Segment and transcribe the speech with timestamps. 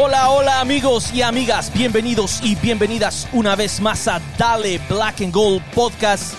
[0.00, 5.34] Hola, hola amigos y amigas, bienvenidos y bienvenidas una vez más a Dale Black and
[5.34, 6.34] Gold Podcast.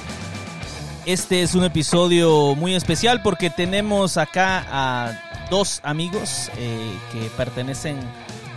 [1.05, 7.99] Este es un episodio muy especial porque tenemos acá a dos amigos eh, que pertenecen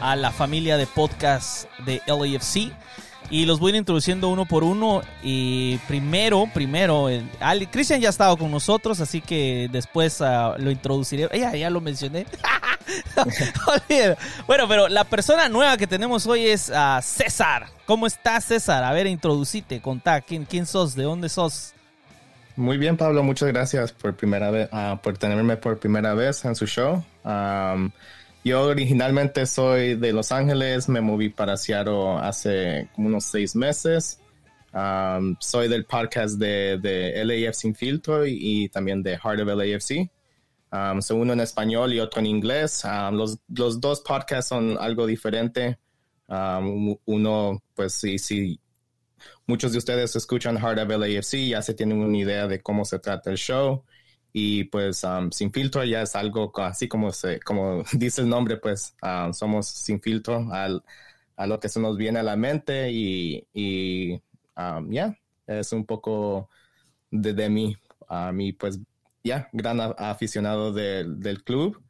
[0.01, 2.71] a la familia de podcast de LAFC
[3.29, 5.03] y los voy a ir introduciendo uno por uno.
[5.21, 7.09] Y primero, primero,
[7.73, 11.29] Cristian ya ha estado con nosotros, así que después ah, lo introduciré.
[11.37, 12.27] Ya, ya lo mencioné.
[14.47, 17.67] bueno, pero la persona nueva que tenemos hoy es ah, César.
[17.87, 18.85] ¿Cómo estás, César?
[18.85, 20.95] A ver, introducite, contá, ¿quién, quién sos?
[20.95, 21.75] ¿De dónde sos?
[22.57, 26.55] Muy bien, Pablo, muchas gracias por primera vez, ah, por tenerme por primera vez en
[26.55, 27.03] su show.
[28.45, 34.19] Yo originalmente soy de Los Ángeles, me moví para Seattle hace unos seis meses.
[34.75, 40.11] Um, soy del podcast de, de, LAF Sin Filtro y, también de Heart of LAFC.
[40.73, 42.83] Um, soy uno en español y otro en inglés.
[42.85, 45.79] Um, los, los, dos podcasts son algo diferente.
[46.29, 48.59] Um, uno, pues sí, sí,
[49.47, 52.99] muchos de ustedes escuchan Heart of LAFC, ya se tienen una idea de cómo se
[52.99, 53.85] trata el show
[54.33, 58.57] y pues um, sin filtro ya es algo así como se como dice el nombre
[58.57, 60.83] pues um, somos sin filtro al,
[61.37, 64.15] a lo que se nos viene a la mente y, y
[64.57, 65.15] um, ya
[65.47, 66.49] es un poco
[67.11, 67.77] de, de mí
[68.09, 68.81] a mí pues
[69.25, 71.83] ya gran aficionado del club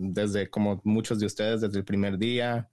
[0.00, 2.68] desde como muchos de ustedes desde el primer día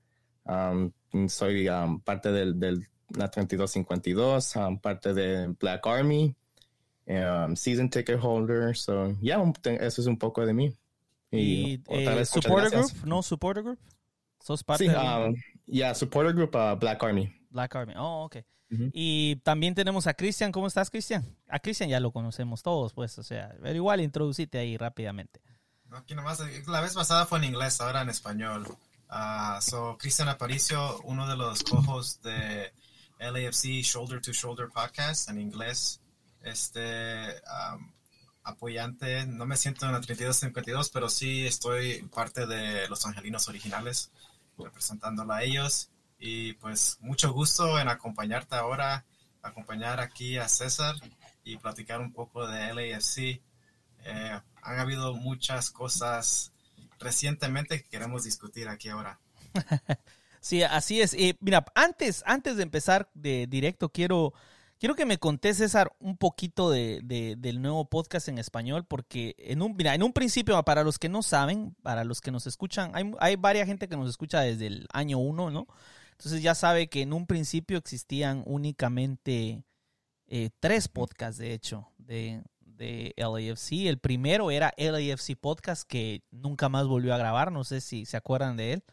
[1.27, 1.67] soy
[2.03, 6.35] parte del, del la 3252 parte de Black Army
[7.07, 8.75] um, season ticket holder.
[8.75, 9.41] So, yeah,
[9.79, 10.73] eso es un poco de mí.
[11.31, 13.21] Y, eh, supporter group, ¿no?
[13.21, 13.79] Supporter group.
[14.39, 17.33] ¿Sos parte sí, um, yeah, supporter group, uh, Black Army.
[17.49, 18.37] Black Army, oh, ok.
[18.93, 20.51] Y también tenemos a Cristian.
[20.51, 21.23] ¿Cómo estás, Cristian?
[21.49, 25.41] A Cristian ya lo conocemos todos, pues, o sea, pero igual introducite ahí rápidamente.
[25.91, 28.67] Aquí nomás, la vez pasada fue en inglés, ahora en español.
[29.09, 32.73] Uh, so, Cristian Aparicio, uno de los cojos de
[33.19, 36.01] LAFC Shoulder to Shoulder Podcast en inglés
[36.43, 37.41] este
[38.43, 39.25] apoyante.
[39.25, 44.11] No me siento en la 3252, pero sí estoy parte de los angelinos originales,
[44.57, 45.89] representándola a ellos.
[46.19, 49.05] Y pues mucho gusto en acompañarte ahora,
[49.41, 50.95] acompañar aquí a César
[51.47, 53.17] y platicar un poco de LAFC.
[53.19, 53.41] Eh,
[54.61, 56.51] han habido muchas cosas
[56.99, 59.19] recientemente que queremos discutir aquí ahora.
[60.39, 61.17] Sí, así es.
[61.41, 64.33] Mira, antes, antes de empezar de directo, quiero
[64.79, 69.63] Quiero que me contes, César, un poquito de, del nuevo podcast en español, porque en
[69.63, 72.91] un, mira, en un principio, para los que no saben, para los que nos escuchan,
[72.93, 75.65] hay, hay varias gente que nos escucha desde el año uno, ¿no?
[76.11, 79.63] Entonces ya sabe que en un principio existían únicamente
[80.27, 83.87] eh, tres podcasts, de hecho, de, de LAFC.
[83.87, 88.17] El primero era LAFC Podcast, que nunca más volvió a grabar, no sé si se
[88.17, 88.83] acuerdan de él.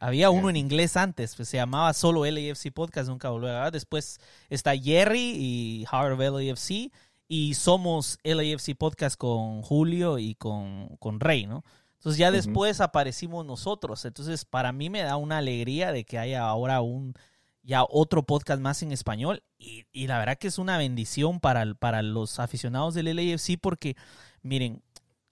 [0.00, 3.72] Había uno en inglés antes, pues se llamaba solo LAFC Podcast, nunca volvió a grabar.
[3.72, 4.20] Después
[4.50, 6.92] está Jerry y Heart of LAFC
[7.26, 11.64] y somos LAFC Podcast con Julio y con, con Rey, ¿no?
[11.94, 14.04] Entonces ya después aparecimos nosotros.
[14.04, 17.14] Entonces para mí me da una alegría de que haya ahora un
[17.62, 21.74] ya otro podcast más en español y, y la verdad que es una bendición para,
[21.74, 23.96] para los aficionados del LAFC porque
[24.42, 24.82] miren,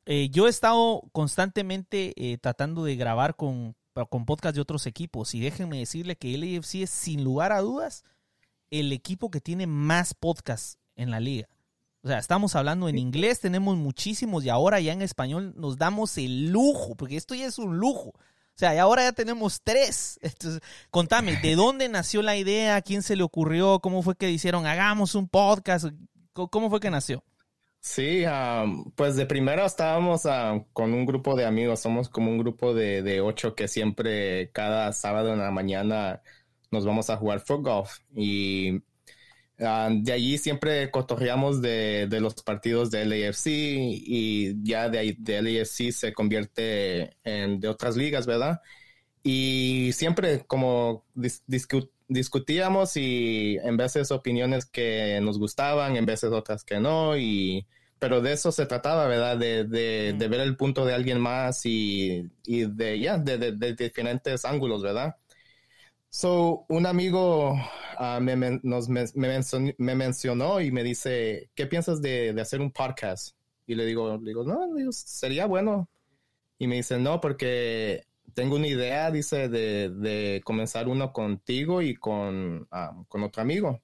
[0.07, 3.77] eh, yo he estado constantemente eh, tratando de grabar con,
[4.09, 5.35] con podcast de otros equipos.
[5.35, 8.05] Y déjenme decirle que el AFC es sin lugar a dudas
[8.71, 11.49] el equipo que tiene más podcasts en la liga.
[12.03, 16.17] O sea, estamos hablando en inglés, tenemos muchísimos y ahora ya en español nos damos
[16.17, 18.15] el lujo, porque esto ya es un lujo.
[18.61, 20.19] Sea, y ahora ya tenemos tres.
[20.21, 20.61] Entonces,
[20.91, 22.83] contame, ¿de dónde nació la idea?
[22.83, 23.81] ¿Quién se le ocurrió?
[23.81, 25.87] ¿Cómo fue que dijeron, hagamos un podcast?
[26.35, 27.25] ¿Cómo fue que nació?
[27.81, 28.23] Sí,
[28.97, 30.25] pues de primero estábamos
[30.75, 35.33] con un grupo de amigos, somos como un grupo de, ocho que siempre cada sábado
[35.33, 36.21] en la mañana
[36.71, 38.83] nos vamos a jugar foot golf y
[39.61, 45.93] de allí siempre cotorreamos de, los partidos de LAFC y ya de ahí de LAFC
[45.93, 48.61] se convierte en de otras ligas, ¿verdad?
[49.23, 51.05] Y siempre como
[52.09, 57.67] discutíamos y en veces opiniones que nos gustaban, en veces otras que no, y
[57.99, 59.37] pero de eso se trataba, ¿verdad?
[59.37, 63.75] De, de, de ver el punto de alguien más y, y de, ya, de, de,
[63.75, 65.17] diferentes ángulos, ¿verdad?
[66.13, 72.33] So, un amigo uh, me, nos, me, me, mencionó, y me dice, ¿qué piensas de,
[72.33, 73.37] de, hacer un podcast?
[73.65, 75.89] Y le digo, le digo, no, sería bueno.
[76.59, 81.95] Y me dice, no, porque tengo una idea, dice, de, de comenzar uno contigo y
[81.95, 83.81] con, uh, con otro amigo.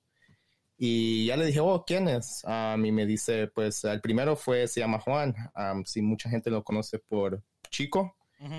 [0.77, 2.43] Y ya le dije, oh, ¿quién es?
[2.45, 5.33] a y me dice, pues el primero fue, se llama Juan.
[5.85, 7.41] si mucha gente lo conoce por
[7.71, 8.17] Chico.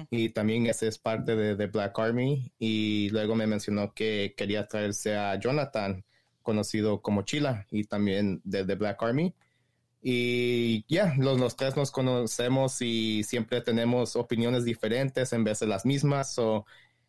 [0.09, 4.67] Y también ese es parte de, de, Black Army y luego me mencionó que quería
[4.67, 6.03] traerse a Jonathan,
[6.41, 9.33] conocido como Chila y también de, de Black Army.
[10.01, 15.67] Y ya, los, los, tres nos conocemos y siempre tenemos opiniones diferentes en vez de
[15.67, 16.37] las mismas.
[16.39, 16.65] o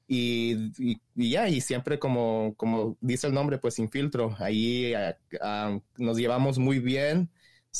[0.08, 4.34] y, y, ya, y siempre como, como dice el nombre, pues sin filtro.
[4.38, 7.28] Ahí uh, nos llevamos muy bien.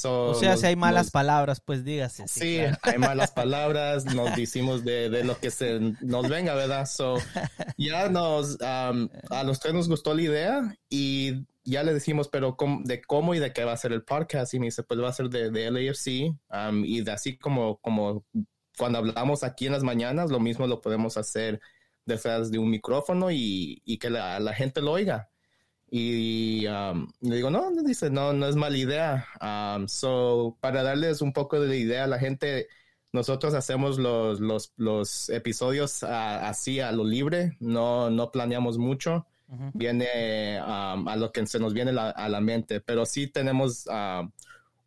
[0.05, 2.29] O sea, si hay malas palabras, pues dígase.
[2.29, 6.87] Sí, hay malas palabras, nos decimos de, de, lo que se nos venga, ¿verdad?
[6.87, 7.17] So,
[7.77, 12.57] ya nos, um, a los tres nos gustó la idea y ya le decimos, pero
[12.85, 14.55] de cómo y de qué va a ser el podcast.
[14.55, 17.79] Y me dice, pues va a ser de, de LAFC um, y de así como,
[17.79, 18.25] como
[18.77, 21.61] cuando hablamos aquí en las mañanas, lo mismo lo podemos hacer
[22.07, 25.31] detrás de un micrófono y, y que la, la, gente lo oiga.
[25.91, 29.27] Y um, le digo, no, dice, no, no es mala idea.
[29.41, 32.69] Um, so, para darles un poco de idea a la gente,
[33.13, 39.27] nosotros hacemos los, los, los episodios así a lo libre, no, no planeamos mucho,
[39.73, 43.87] viene um, a lo que se nos viene la, a la mente, pero sí tenemos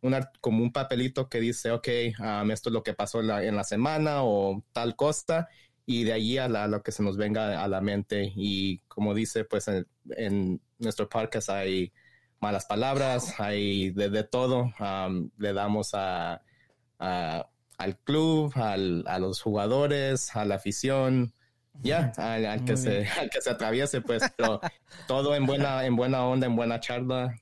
[0.01, 3.56] una, como un papelito que dice, ok, esto es lo que pasó en la, en
[3.56, 5.48] la semana o tal cosa,
[5.86, 8.31] y de allí a, lo que se nos venga a la mente.
[8.36, 11.94] Y como dice, pues en, nuestro podcast hay
[12.39, 14.74] malas palabras, hay de, todo.
[15.38, 16.42] le damos a,
[16.98, 21.33] al club, al, a los jugadores, a la afición,
[21.83, 24.24] ya, al, que se, al que se atraviese, pues,
[25.07, 27.36] todo en buena, en buena onda, en buena charla,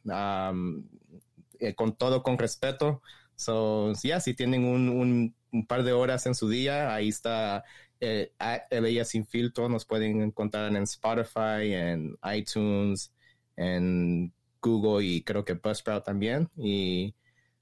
[1.60, 3.02] eh, con todo con respeto.
[3.36, 7.64] So, ya, si tienen un, un, par de horas en su día, ahí está
[8.02, 8.34] eh,
[8.70, 13.14] Leía Sin Filtro, nos pueden encontrar en Spotify, en iTunes,
[13.60, 16.50] en Google y creo que Buzzsprout también.
[16.58, 17.14] Y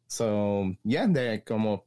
[0.06, 1.86] so, yeah, de, como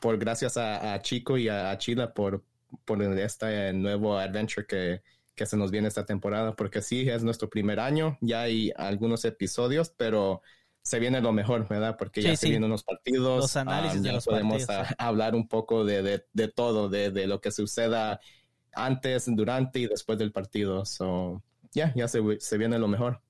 [0.00, 2.44] por gracias a, Chico y a, Chila por,
[2.84, 5.02] por este nuevo adventure que,
[5.36, 9.24] que se nos viene esta temporada, porque sí, es nuestro primer año, ya hay algunos
[9.24, 10.42] episodios, pero
[10.82, 11.96] se viene lo mejor, ¿verdad?
[11.96, 13.42] Porque ya se vienen unos partidos.
[13.42, 14.66] Los análisis um, ya podemos
[14.98, 18.20] hablar un poco de, de, todo, de, de, lo que suceda
[18.72, 20.84] antes, durante y después del partido.
[20.84, 21.40] So,
[21.72, 23.22] ya, ya se, se viene lo mejor.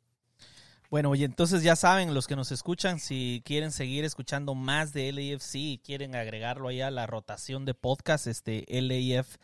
[0.92, 5.10] Bueno, y entonces ya saben, los que nos escuchan, si quieren seguir escuchando más de
[5.10, 9.36] LAFC y quieren agregarlo allá a la rotación de podcast, este LAF,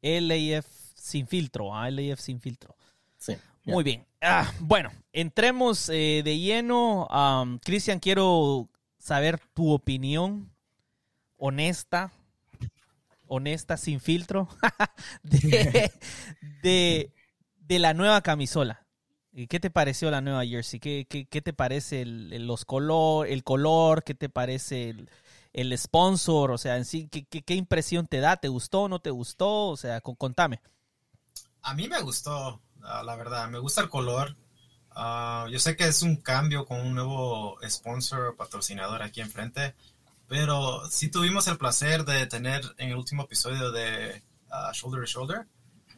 [0.00, 1.90] LAF sin filtro, ¿ah?
[1.90, 2.76] LAF sin filtro.
[3.18, 3.36] Sí.
[3.64, 4.06] Muy bien.
[4.22, 7.08] Ah, bueno, entremos eh, de lleno.
[7.64, 10.52] Cristian, quiero saber tu opinión
[11.36, 12.12] honesta,
[13.26, 14.48] honesta, sin filtro,
[16.62, 17.10] de,
[17.66, 18.85] la nueva camisola.
[19.50, 20.80] ¿Qué te pareció la nueva jersey?
[20.80, 24.02] ¿Qué, qué, te parece el, los color, el color?
[24.02, 24.94] ¿Qué te parece
[25.52, 26.52] el, sponsor?
[26.52, 28.38] O sea, en sí, ¿qué, ¿qué, impresión te da?
[28.38, 29.68] ¿Te gustó o no te gustó?
[29.68, 30.62] O sea, contame.
[31.60, 32.62] A mí me gustó.
[32.82, 33.50] Ah, la verdad.
[33.50, 34.34] Me gusta el color.
[34.92, 39.74] Ah, yo sé que es un cambio con un nuevo sponsor, patrocinador aquí enfrente,
[40.28, 45.06] pero sí tuvimos el placer de tener en el último episodio de ah, Shoulder to
[45.06, 45.46] Shoulder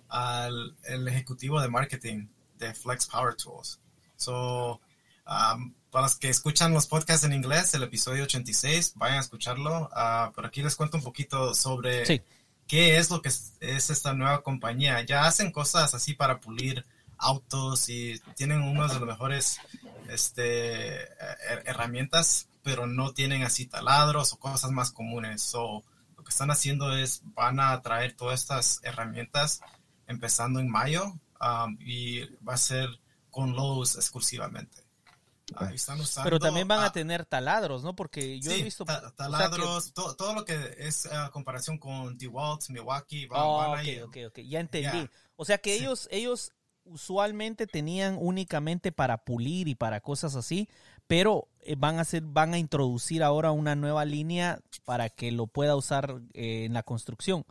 [0.08, 2.26] al el ejecutivo de marketing
[2.58, 3.80] de Flex Power Tools.
[4.16, 4.80] So,
[5.24, 9.88] para los que escuchan los podcasts en inglés, el episodio 86, vayan a escucharlo.
[10.34, 12.22] pero aquí les cuento un poquito sobre sí
[12.68, 15.02] qué es lo que es, esta nueva compañía.
[15.04, 16.84] Ya hacen cosas así para pulir
[17.16, 19.58] autos y tienen uno de los mejores
[20.08, 21.08] este,
[21.64, 25.42] herramientas, pero no tienen así taladros o cosas más comunes.
[25.42, 25.82] So,
[26.16, 29.60] lo que están haciendo es, van a traer todas estas herramientas
[30.06, 32.88] empezando en mayo um, y va a ser
[33.30, 34.88] con Lowe's exclusivamente.
[36.22, 37.96] Pero también van a tener taladros, ¿no?
[37.96, 38.84] Porque yo he visto...
[39.16, 43.72] taladros, todo, lo que es uh, comparación con DeWalt, Milwaukee, van, oh,
[44.04, 45.08] ok, ok, ya entendí.
[45.36, 46.52] O sea que ellos, ellos
[46.84, 50.68] usualmente tenían únicamente para pulir y para cosas así,
[51.06, 55.46] pero eh, van a hacer, van a introducir ahora una nueva línea para que lo
[55.46, 57.44] pueda usar eh, en la construcción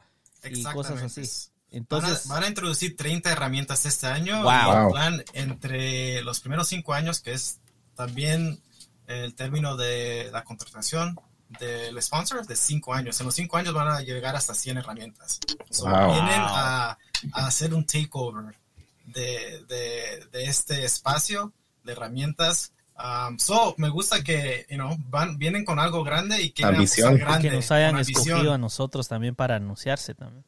[0.43, 1.23] y cosas así.
[1.71, 4.41] Entonces, van a, introducir 30 herramientas este año.
[4.43, 4.91] Wow.
[4.91, 7.59] plan entre los primeros 5 años, que es
[7.95, 8.61] también
[9.07, 11.17] el término de la contratación
[11.59, 13.19] del sponsor de cinco años.
[13.19, 15.39] En los cinco años van a llegar hasta 100 herramientas.
[15.69, 16.97] Vienen a,
[17.33, 18.55] hacer un takeover
[19.05, 19.63] de,
[20.31, 22.73] de, este espacio de herramientas.
[22.97, 27.49] Um, so, me gusta que you know, van, vienen con algo grande y que, grande,
[27.49, 30.43] que nos hayan escogido a nosotros también para anunciarse también.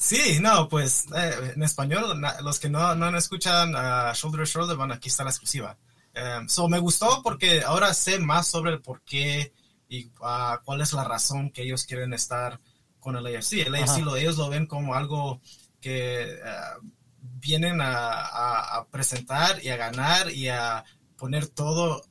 [0.00, 4.76] Sí, no, pues eh, en español, los que no, no escuchan a Shoulder to Shoulder,
[4.76, 5.76] van aquí está la exclusiva.
[6.14, 9.52] Em, so me gustó porque ahora sé más sobre el por qué
[9.88, 12.60] y ah, cuál es la razón que ellos quieren estar
[13.00, 13.66] con el AFC.
[13.66, 15.40] El AFC lo, ellos lo ven como algo
[15.80, 16.38] que
[17.20, 20.84] vienen a, presentar y a ganar y a
[21.16, 22.02] poner todo,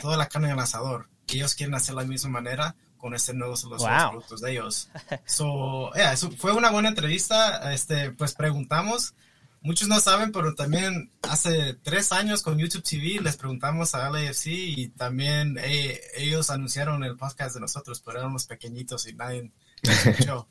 [0.00, 1.08] toda la carne en el asador.
[1.26, 4.88] Ellos quieren hacer la misma manera con este nuevos los, productos de ellos.
[5.26, 5.90] So,
[6.38, 7.72] fue una buena entrevista.
[7.74, 9.14] Este, pues preguntamos.
[9.60, 14.46] Muchos no saben, pero también hace tres años con YouTube TV les preguntamos a LAFC
[14.46, 19.50] y también eh, ellos anunciaron el podcast de nosotros, pero éramos pequeñitos y nadie
[19.82, 20.46] escuchó.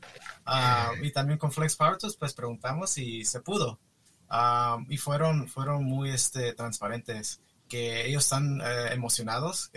[0.46, 3.79] Ah, y también con Flex Power pues preguntamos y se pudo.
[4.27, 7.39] Ah, y fueron, fueron muy este, transparentes,
[7.70, 9.72] que ellos están eh, emocionados,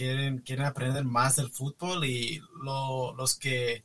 [0.00, 3.84] quieren, quieren aprender más del fútbol y los que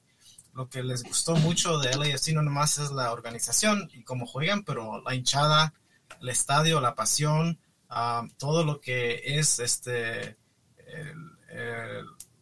[0.53, 4.63] lo que les gustó mucho de LAFC no nomás es la organización y cómo juegan,
[4.63, 5.73] pero la hinchada,
[6.21, 10.37] el estadio, la pasión, ah, todo lo que es este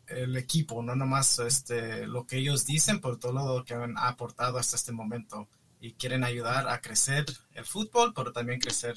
[0.07, 4.59] el, equipo, no nomás este, lo que ellos dicen, pero todo lo que han aportado
[4.59, 5.47] hasta este momento
[5.79, 8.93] y quieren ayudar a crecer el fútbol, pero también crecer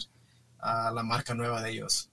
[0.59, 2.11] a la marca nueva de ellos.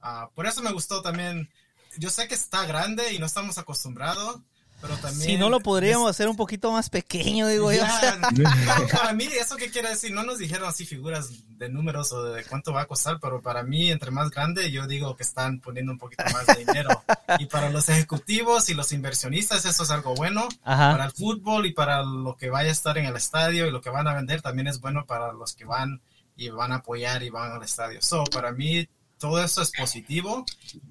[0.00, 1.50] Ah, por eso me gustó también.
[1.98, 4.40] Yo sé que está grande y no estamos acostumbrados,
[4.80, 7.82] pero también, si no lo podríamos hacer un poquito más pequeño, digo yo.
[8.92, 10.12] para mí, ¿eso qué quiere decir?
[10.12, 13.62] No nos dijeron así figuras de números o de cuánto va a costar, pero para
[13.62, 17.02] mí, entre más grande, yo digo que están poniendo un poquito más de dinero.
[17.38, 20.46] y para los ejecutivos y los inversionistas, eso es algo bueno.
[20.62, 23.80] Para el fútbol y para lo que vaya a estar en el estadio y lo
[23.80, 26.02] que van a vender, también es bueno para los que van
[26.36, 28.02] y van a apoyar y van al estadio.
[28.02, 28.86] So, para mí,
[29.18, 30.44] todo eso es positivo.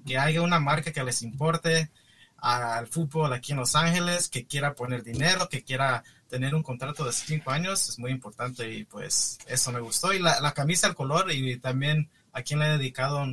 [0.04, 1.90] Que haya una marca que les importe
[2.38, 7.04] al fútbol aquí en Los Ángeles, que quiera poner dinero, que quiera tener un contrato
[7.04, 10.12] de cinco años, es muy importante y pues eso me gustó.
[10.12, 13.24] Y la, camisa, el color y también a quien le he dedicado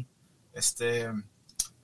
[0.53, 1.11] este,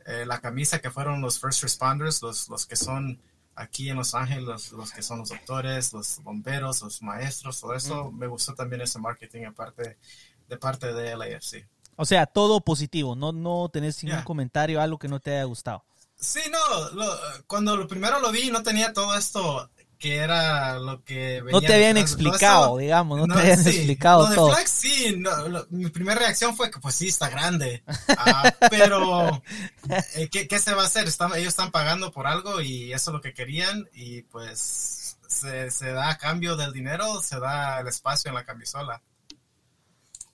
[0.05, 3.19] eh, la camisa que fueron los first responders, los, los que son
[3.55, 8.09] aquí en Los Ángeles, los, que son los doctores, los bomberos, los maestros, todo eso,
[8.11, 9.97] me gustó también ese marketing aparte
[10.47, 11.67] de parte de LAFC.
[12.01, 15.83] O sea, todo positivo, no, no tenés ningún comentario, algo que no te haya gustado.
[16.15, 17.03] Sí, no,
[17.45, 21.59] cuando lo primero lo vi no tenía todo esto que era lo que venía No
[21.59, 24.55] te habían explicado, digamos, no, te habían explicado lo de todo.
[24.65, 25.21] Sí,
[25.71, 27.83] mi primera reacción fue que pues sí, está grande,
[28.17, 29.43] ah, pero
[30.15, 31.05] eh, ¿qué, se va a hacer?
[31.05, 35.69] Están, ellos están pagando por algo y eso es lo que querían y pues se,
[35.69, 39.01] se da a cambio del dinero, se da el espacio en la camisola.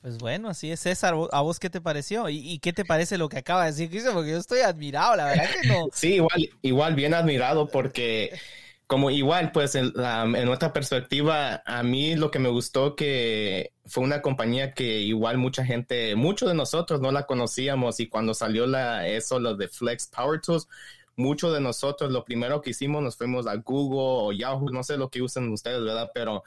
[0.05, 1.15] Pues bueno, así es, César.
[1.31, 2.29] ¿A vos qué te pareció?
[2.29, 4.13] ¿Y, qué te parece lo que acaba de decir Cristian?
[4.13, 5.87] Porque yo estoy admirado, la verdad que no.
[5.93, 8.39] Sí, igual, igual bien admirado porque
[8.85, 14.03] como igual, pues en, en otra perspectiva, a mí lo que me gustó que fue
[14.03, 18.67] una compañía que igual mucha gente, muchos de nosotros no la conocíamos y cuando salió
[18.67, 20.67] la, eso, lo de Flex Power Tools,
[21.15, 24.97] muchos de nosotros lo primero que hicimos nos fuimos a Google o Yahoo, no sé
[24.97, 26.11] lo que usan ustedes, ¿verdad?
[26.13, 26.43] Pero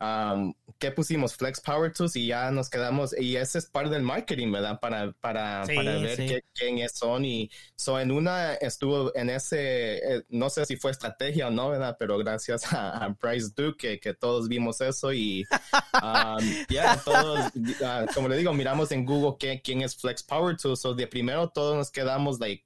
[0.00, 1.36] um, ¿qué pusimos?
[1.36, 4.80] Flex Power Tools y ya nos quedamos, y ese es parte del marketing, ¿verdad?
[4.80, 7.24] Para, para, para ver quién son.
[7.24, 11.68] Y so, en una estuvo en ese, eh, no sé si fue estrategia o no,
[11.68, 11.96] ¿verdad?
[12.00, 15.44] Pero gracias a, Bryce Duke, que, todos vimos eso y
[16.02, 17.38] um, ya, todos,
[17.84, 20.80] ah, como le digo, miramos en Google qué, quién es Flex Power Tools.
[20.80, 22.64] So, de primero todos nos quedamos, like,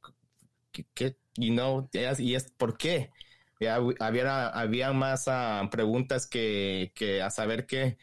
[0.95, 3.11] ¿qué, you know, y es por qué
[3.65, 7.99] había, había más ah, preguntas que, que, a saber qué.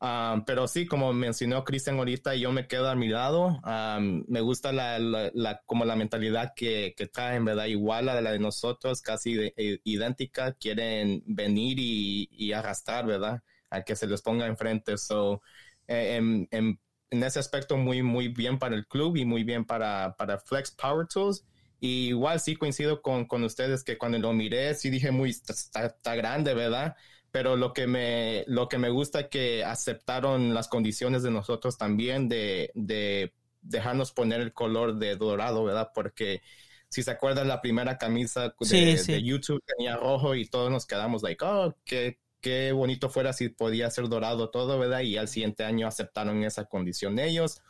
[0.00, 3.60] Ah, pero sí, como mencionó Cristian ahorita, yo me quedo admirado.
[3.64, 7.66] Ah, me gusta la, la, como la mentalidad que, que traen, ¿verdad?
[7.66, 10.52] Igual a la de nosotros, casi eh, idéntica.
[10.54, 13.42] Quieren venir y, y, arrastrar, ¿verdad?
[13.70, 14.98] A que se les ponga enfrente.
[14.98, 15.42] So,
[15.88, 19.64] eh, en, en, en, ese aspecto, muy, muy bien para el club y muy bien
[19.64, 21.44] para, para Flex Power Tools
[21.80, 26.54] igual sí coincido con, con, ustedes que cuando lo miré sí dije muy, está, grande,
[26.54, 26.96] ¿verdad?
[27.30, 32.28] Pero lo que me, lo que me gusta que aceptaron las condiciones de nosotros también
[32.28, 35.90] de, de dejarnos poner el color de dorado, ¿verdad?
[35.94, 36.42] Porque
[36.88, 41.22] si se acuerdan la primera camisa de, de, YouTube tenía rojo y todos nos quedamos
[41.24, 45.00] like, oh, qué, qué bonito fuera si podía ser dorado todo, ¿verdad?
[45.00, 47.62] Y al siguiente año aceptaron esa condición ellos.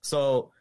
[0.00, 0.52] So,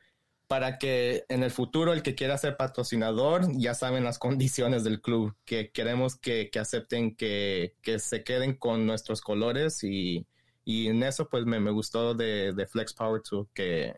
[0.51, 4.99] para que en el futuro el que quiera ser patrocinador ya saben las condiciones del
[4.99, 10.27] club, que queremos que, que acepten que, que, se queden con nuestros colores y,
[10.65, 13.95] y en eso pues me, me gustó de, de, Flex Power Tool que,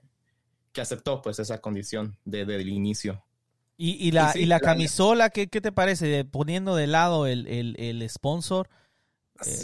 [0.72, 3.26] que aceptó pues esa condición desde el inicio.
[3.76, 6.24] Y, y la, y, la camisola, ¿qué, ¿qué, te parece?
[6.24, 8.70] poniendo de lado el, el, el sponsor,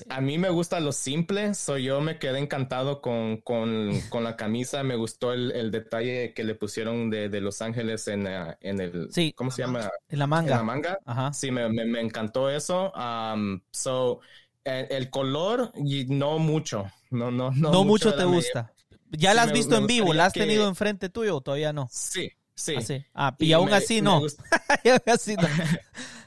[0.09, 4.35] a mí me gusta lo simple, soy yo me quedé encantado con, con, con la
[4.35, 8.55] camisa, me gustó el, el, detalle que le pusieron de, de Los Ángeles en, uh,
[8.61, 9.89] en el, sí, ¿cómo se llama?
[10.09, 10.51] En la manga.
[10.51, 10.99] En la manga.
[11.05, 11.33] Ajá.
[11.33, 12.91] Sí, me, me, me encantó eso.
[12.93, 14.19] Um, so,
[14.63, 17.71] el, el, color, y no mucho, no, no, no.
[17.71, 18.73] No mucho, mucho te gusta.
[19.11, 20.13] ¿Ya sí, la has visto en vivo?
[20.13, 20.41] ¿La has que...
[20.41, 21.87] tenido enfrente tuyo o todavía no?
[21.91, 22.75] Sí, sí.
[22.77, 23.05] Ah, sí.
[23.13, 24.21] ah y, y, aún me, así no.
[24.83, 25.47] y aún así no.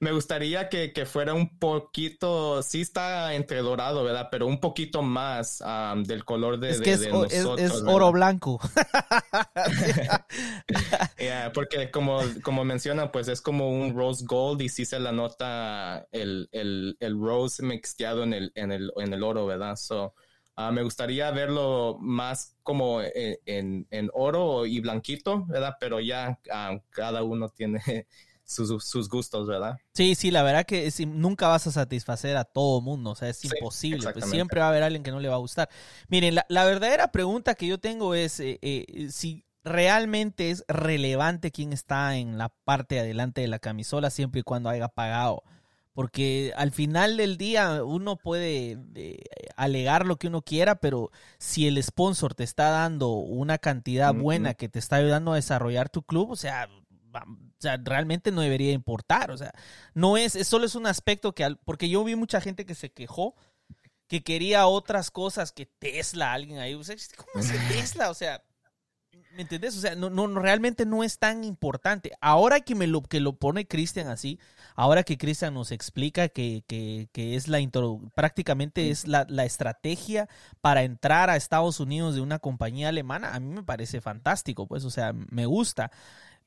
[0.00, 4.28] me gustaría que, que, fuera un poquito, sí está entre dorado, ¿verdad?
[4.30, 7.60] Pero un poquito más um, del color de, es que de, es, de nosotros.
[7.60, 8.60] Es, es oro blanco.
[11.18, 15.12] yeah, porque como, como mencionan, pues es como un rose gold y sí se la
[15.12, 19.76] nota el, el, el rose mixteado en el, en, el, en el oro, ¿verdad?
[19.76, 20.14] So,
[20.58, 25.76] Uh, me gustaría verlo más como en, en, en, oro y blanquito, ¿verdad?
[25.78, 27.80] Pero ya uh, cada uno tiene
[28.44, 29.76] sus, sus, gustos, ¿verdad?
[29.94, 33.28] Sí, sí, la verdad que es, nunca vas a satisfacer a todo mundo, o sea,
[33.28, 35.68] es sí, imposible, pues siempre va a haber alguien que no le va a gustar.
[36.08, 41.52] Miren, la, la verdadera pregunta que yo tengo es eh, eh, si realmente es relevante
[41.52, 45.44] quién está en la parte de adelante de la camisola siempre y cuando haya pagado
[45.98, 49.18] porque al final del día uno puede eh,
[49.56, 54.54] alegar lo que uno quiera, pero si el sponsor te está dando una cantidad buena
[54.54, 58.70] que te está ayudando a desarrollar tu club, o sea, o sea, realmente no debería
[58.70, 59.50] importar, o sea,
[59.92, 62.92] no es, es solo es un aspecto que, porque yo vi mucha gente que se
[62.92, 63.34] quejó
[64.06, 68.10] que quería otras cosas que Tesla, alguien ahí, o sea, ¿cómo es Tesla?
[68.10, 68.44] O sea,
[69.34, 69.76] ¿me entendés?
[69.76, 72.12] O sea, no, no, realmente no es tan importante.
[72.20, 74.38] Ahora que me lo, que lo pone Cristian así,
[74.78, 77.58] ahora que Cristian nos explica que, que, que, es la
[78.14, 80.28] prácticamente es la, la, estrategia
[80.60, 84.84] para entrar a Estados Unidos de una compañía alemana, a mí me parece fantástico, pues,
[84.84, 85.90] o sea, me gusta.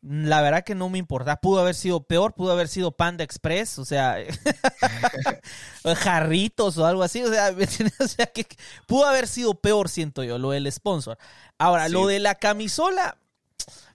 [0.01, 1.41] La verdad que no me importa.
[1.41, 4.15] Pudo haber sido peor, pudo haber sido Panda Express, o sea,
[5.97, 7.21] jarritos o algo así.
[7.23, 7.53] O sea,
[7.99, 8.47] o sea, que
[8.87, 11.17] pudo haber sido peor, siento yo, lo del sponsor.
[11.57, 11.91] Ahora, sí.
[11.91, 13.17] lo de la camisola.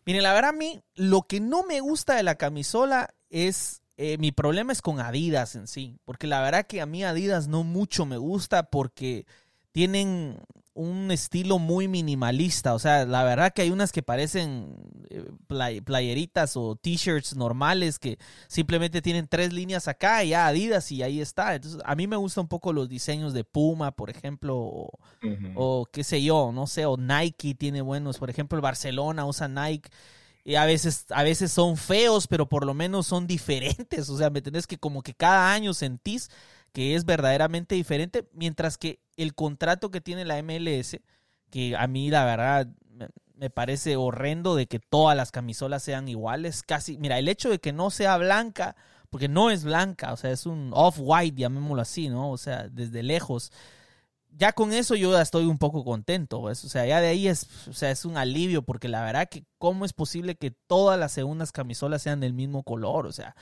[0.04, 4.18] Miren, la verdad a mí, lo que no me gusta de la camisola es eh,
[4.18, 7.64] mi problema es con Adidas en sí, porque la verdad que a mí Adidas no
[7.64, 9.26] mucho me gusta porque
[9.72, 10.38] tienen
[10.76, 14.76] un estilo muy minimalista, o sea, la verdad que hay unas que parecen
[15.08, 20.92] eh, play, playeritas o t-shirts normales que simplemente tienen tres líneas acá y ya Adidas
[20.92, 21.54] y ahí está.
[21.54, 25.26] Entonces, a mí me gustan un poco los diseños de Puma, por ejemplo, o, uh
[25.26, 25.52] -huh.
[25.56, 29.48] o qué sé yo, no sé, o Nike tiene buenos, por ejemplo, el Barcelona usa
[29.48, 29.88] Nike
[30.46, 34.08] y a veces, a veces son feos, pero por lo menos son diferentes.
[34.10, 34.68] O sea, ¿me entendés?
[34.68, 36.30] Que como que cada año sentís
[36.72, 40.98] que es verdaderamente diferente, mientras que el contrato que tiene la MLS,
[41.50, 42.68] que a mí la verdad
[43.34, 47.58] me parece horrendo de que todas las camisolas sean iguales, casi, mira, el hecho de
[47.58, 48.76] que no sea blanca,
[49.10, 52.30] porque no es blanca, o sea, es un off-white, llamémoslo así, ¿no?
[52.30, 53.50] O sea, desde lejos
[54.36, 56.64] ya con eso yo ya estoy un poco contento, pues.
[56.64, 59.44] o sea, ya de ahí es, o sea, es un alivio, porque la verdad que
[59.58, 63.34] cómo es posible que todas las segundas camisolas sean del mismo color, o sea,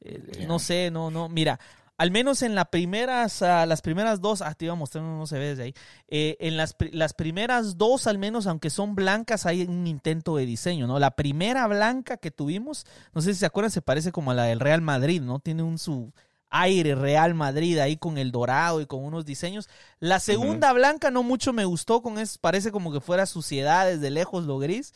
[0.00, 1.58] eh, no sé, no, no, mira,
[1.98, 5.18] al menos en las primeras, uh, las primeras dos, ah, te iba a mostrar, no,
[5.18, 5.74] no se ve desde ahí,
[6.06, 10.46] eh, en las, las primeras dos, al menos, aunque son blancas, hay un intento de
[10.46, 10.98] diseño, ¿no?
[11.00, 14.44] La primera blanca que tuvimos, no sé si se acuerdan, se parece como a la
[14.44, 15.40] del Real Madrid, ¿no?
[15.40, 16.12] Tiene un su
[16.50, 19.68] aire Real Madrid ahí con el dorado y con unos diseños.
[20.00, 20.76] La segunda uh -huh.
[20.76, 24.58] blanca no mucho me gustó con eso, parece como que fuera suciedad desde lejos lo
[24.58, 24.94] gris,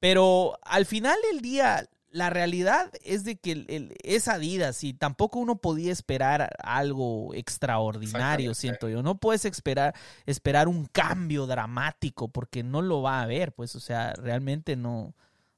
[0.00, 4.94] pero al final del día la realidad es de que el, el, es Adidas y
[4.94, 9.02] tampoco uno podía esperar algo extraordinario, siento yo.
[9.02, 13.80] No puedes esperar, esperar un cambio dramático porque no lo va a haber, pues, o
[13.80, 15.14] sea, realmente no,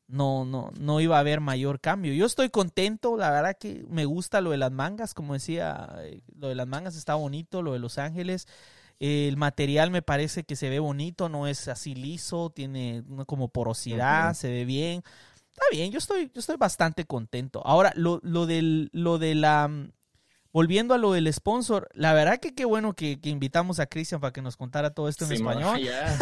[0.09, 2.14] no, no, no iba a haber mayor cambio.
[2.14, 5.94] Yo estoy contento, la verdad que me gusta lo de las mangas, como decía,
[6.35, 8.49] lo de las mangas está bonito, lo de Los Ángeles.
[8.99, 14.35] El material me parece que se ve bonito, no es así liso, tiene como porosidad,
[14.35, 15.05] se ve bien.
[15.53, 17.64] Está bien, yo estoy, yo estoy bastante contento.
[17.64, 19.71] Ahora, lo, lo del, lo de la,
[20.53, 24.21] volviendo a lo del sponsor, la verdad que qué bueno que, que invitamos a Cristian
[24.21, 25.79] para que nos contara todo esto en sí, español.
[25.89, 26.19] Yeah.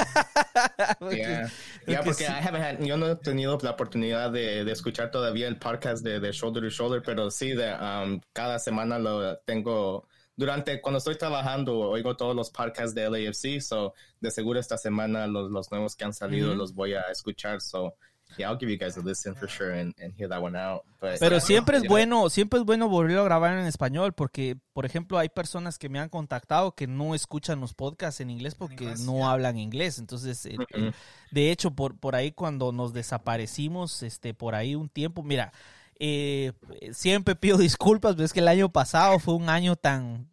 [0.98, 1.50] porque, yeah.
[1.86, 2.32] yeah, porque sí.
[2.32, 6.32] had, yo no he tenido la oportunidad de, de, escuchar todavía el podcast de, de
[6.32, 10.08] Shoulder to Shoulder, pero sí, de, um, cada semana lo tengo.
[10.34, 15.26] Durante cuando estoy trabajando, oigo todos los podcasts de LAFC, so de seguro esta semana
[15.26, 16.58] los, los nuevos que han salido mm -hmm.
[16.58, 17.60] los voy a escuchar.
[17.60, 17.94] So
[18.36, 20.82] yeah, I'll give you guys a listen for sure and, and hear that one out.
[21.00, 24.84] But, Pero siempre es bueno, siempre es bueno volverlo a grabar en español porque, por
[24.84, 28.84] ejemplo, hay personas que me han contactado que no escuchan los podcasts en inglés porque
[28.84, 29.30] inglés, no yeah.
[29.30, 29.98] hablan inglés.
[29.98, 30.94] Entonces, uh -huh.
[31.30, 35.52] de hecho, por, por ahí cuando nos desaparecimos, este, por ahí un tiempo, mira,
[35.98, 36.52] eh,
[36.92, 40.28] siempre pido disculpas, pero es que el año pasado fue un año tan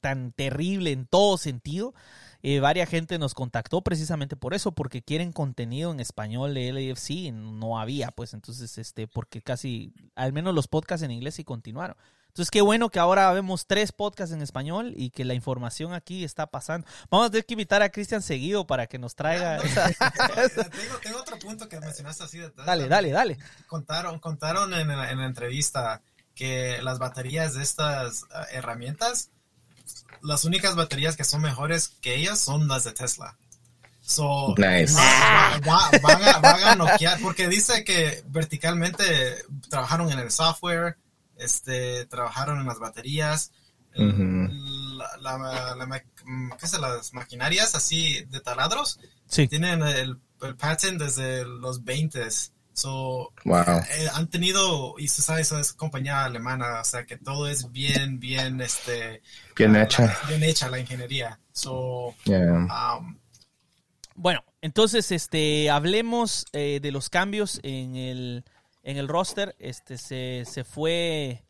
[0.00, 1.94] tan terrible en todo sentido.
[2.42, 7.10] Eh, varias gente nos contactó precisamente por eso, porque quieren contenido en español de LAFC
[7.10, 11.44] y no había, pues entonces, este, porque casi, al menos los podcasts en inglés sí
[11.44, 11.96] continuaron.
[12.28, 16.24] Entonces, qué bueno que ahora vemos tres podcasts en español y que la información aquí
[16.24, 16.86] está pasando.
[17.10, 19.58] Vamos a tener que invitar a Cristian seguido para que nos traiga.
[21.02, 22.38] tengo, otro punto que mencionaste así.
[22.64, 23.38] dale, dale, dale.
[23.66, 26.00] Contaron, contaron en, en la entrevista
[26.34, 29.30] que las baterías de estas ah, herramientas,
[30.20, 33.36] las únicas baterías que son mejores que ellas son las de Tesla.
[34.00, 34.94] So, nice.
[35.64, 39.04] van, a, noquear, porque dice que verticalmente
[39.70, 40.96] trabajaron en el software,
[41.36, 43.52] este, trabajaron en las baterías,
[43.94, 46.02] la,
[46.58, 46.78] ¿qué es?
[46.78, 49.48] las maquinarias así de taladros, sí.
[49.48, 52.52] tienen el, el patent desde los 20s.
[52.72, 53.62] So, wow.
[53.90, 57.70] Eh, han tenido, y se sabe, eso es compañía alemana, o sea que todo es
[57.70, 59.22] bien, bien, este...
[59.56, 60.16] Bien hecha.
[60.28, 61.38] bien hecha la ingeniería.
[61.52, 63.16] So, um,
[64.14, 68.44] bueno, entonces, este, hablemos eh, de los cambios en el,
[68.82, 69.56] en el roster.
[69.58, 71.44] Este, se, se fue,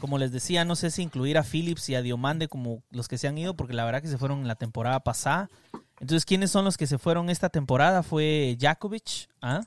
[0.00, 3.18] como les decía, no sé si incluir a Phillips y a Diomande como los que
[3.18, 5.48] se han ido, porque la verdad que se fueron en la temporada pasada.
[6.00, 8.02] Entonces, ¿quiénes son los que se fueron esta temporada?
[8.02, 9.62] Fue Jakovic, ¿ah?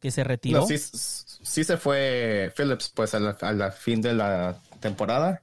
[0.00, 0.66] Que se retiró.
[0.66, 5.42] sí, sí, se fue Phillips pues a la, fin de la temporada.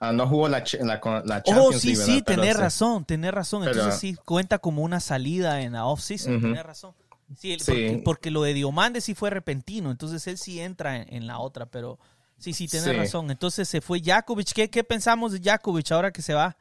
[0.00, 3.66] Ah, no jugó la, la, la oh, Champions Oh, sí, sí, tenés razón, tenés razón.
[3.66, 6.94] Entonces sí, cuenta como una salida en la off-season, tenés razón.
[7.36, 7.56] Sí,
[8.04, 11.98] Porque, lo de Diomande sí fue repentino, entonces él sí entra en, la otra, pero
[12.38, 13.30] sí, sí, tenés razón.
[13.30, 14.52] Entonces se fue Jakovic.
[14.52, 16.56] ¿Qué, ¿Qué pensamos de Jakovic ahora que se va?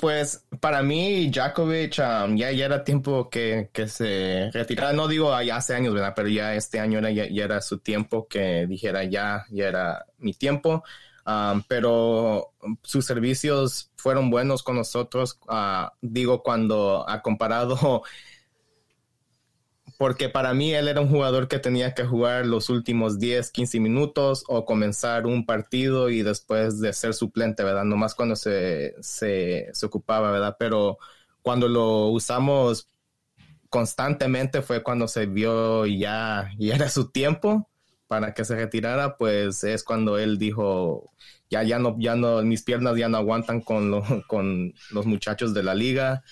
[0.00, 4.92] Pues para mí, Djokovic ya, ya era tiempo que, que, se retirara.
[4.92, 6.12] No digo hace años, ¿verdad?
[6.16, 10.34] Pero ya este año era, ya, era su tiempo que dijera ya, ya era mi
[10.34, 10.82] tiempo.
[11.68, 15.38] Pero sus servicios fueron buenos con nosotros.
[15.48, 18.02] Uh, digo, cuando ha comparado
[19.98, 23.80] porque para mí él era un jugador que tenía que jugar los últimos 10, 15
[23.80, 27.84] minutos o comenzar un partido y después de ser suplente, ¿verdad?
[27.84, 30.56] Nomás cuando se, se, se ocupaba, ¿verdad?
[30.58, 30.98] Pero
[31.42, 32.88] cuando lo usamos
[33.70, 37.68] constantemente fue cuando se vio ya, ya era su tiempo
[38.06, 41.12] para que se retirara, pues es cuando él dijo,
[41.50, 45.62] ya, ya no, ya no, mis piernas ya no aguantan con, con los muchachos de
[45.62, 46.22] la liga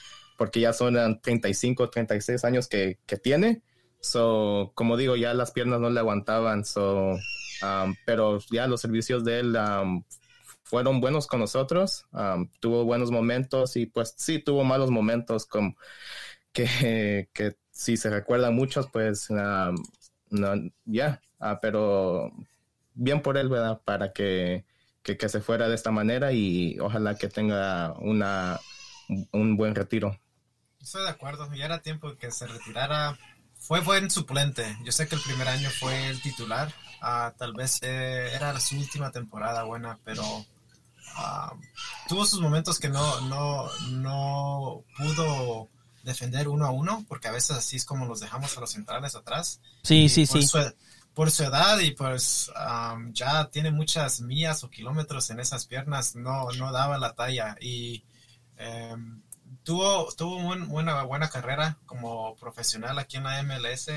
[0.42, 3.62] porque ya son 35, 36 años que, que tiene.
[4.00, 6.64] So, como digo, ya las piernas no le aguantaban.
[6.64, 7.10] So,
[7.62, 10.02] um, pero ya los servicios de él um,
[10.64, 12.06] fueron buenos con nosotros.
[12.10, 15.76] Um, tuvo buenos momentos y pues sí, tuvo malos momentos como
[16.52, 19.28] que, que si se recuerdan muchos, pues
[20.86, 22.32] ya, ah, pero
[22.94, 23.80] bien por él, ¿verdad?
[23.84, 24.64] Para que,
[25.04, 28.58] que, que, se fuera de esta manera y ojalá que tenga una,
[29.30, 30.18] un buen retiro.
[30.82, 33.16] Estoy de acuerdo, ya era tiempo que se retirara.
[33.54, 34.76] Fue buen suplente.
[34.84, 36.74] Yo sé que el primer año fue el titular.
[37.00, 40.24] Ah, tal vez eh, era su última temporada buena, pero
[41.16, 41.54] ah,
[42.08, 45.68] tuvo sus momentos que no, no, no pudo
[46.02, 49.14] defender uno a uno, porque a veces así es como los dejamos a los centrales
[49.14, 49.60] atrás.
[49.84, 50.48] Sí, sí, sí.
[51.14, 52.50] por su edad y pues
[53.12, 57.56] ya tiene muchas millas o kilómetros en esas piernas, no, no daba la talla.
[57.60, 58.04] Y
[58.56, 59.22] em,
[59.64, 63.88] tuvo, tuvo una buena carrera como profesional aquí en la MLS.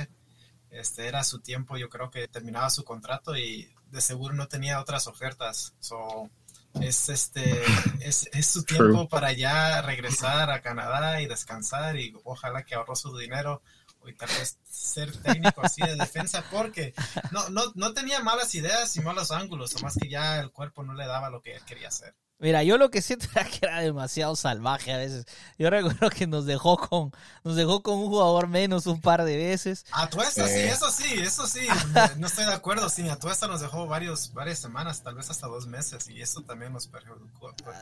[0.69, 4.82] Este era su tiempo, yo creo que terminaba su contrato y de seguro no tenía
[4.82, 5.73] otras ofertas.
[5.80, 6.30] So,
[6.82, 7.62] es este
[8.01, 13.15] es, su tiempo para ya regresar a Canadá y descansar y ojalá que ahorró su
[13.17, 13.62] dinero
[14.06, 16.93] y tal vez ser técnico así de defensa porque
[17.32, 20.93] no, no, no tenía malas ideas y malos ángulos, más que ya el cuerpo no
[20.93, 22.13] le daba lo que él quería hacer.
[22.38, 25.26] Mira, yo lo que siento era que era demasiado salvaje a veces.
[25.58, 27.12] Yo recuerdo que nos dejó con,
[27.43, 29.86] nos dejó con un jugador menos un par de veces.
[29.91, 30.69] A Tuesta, sí, eh.
[30.69, 31.67] eso sí, eso sí.
[32.17, 33.08] No estoy de acuerdo, sí.
[33.08, 36.74] A Tuesta nos dejó varios, varias semanas, tal vez hasta dos meses, y eso también
[36.74, 37.54] nos perjudicó.
[37.63, 37.78] Pues.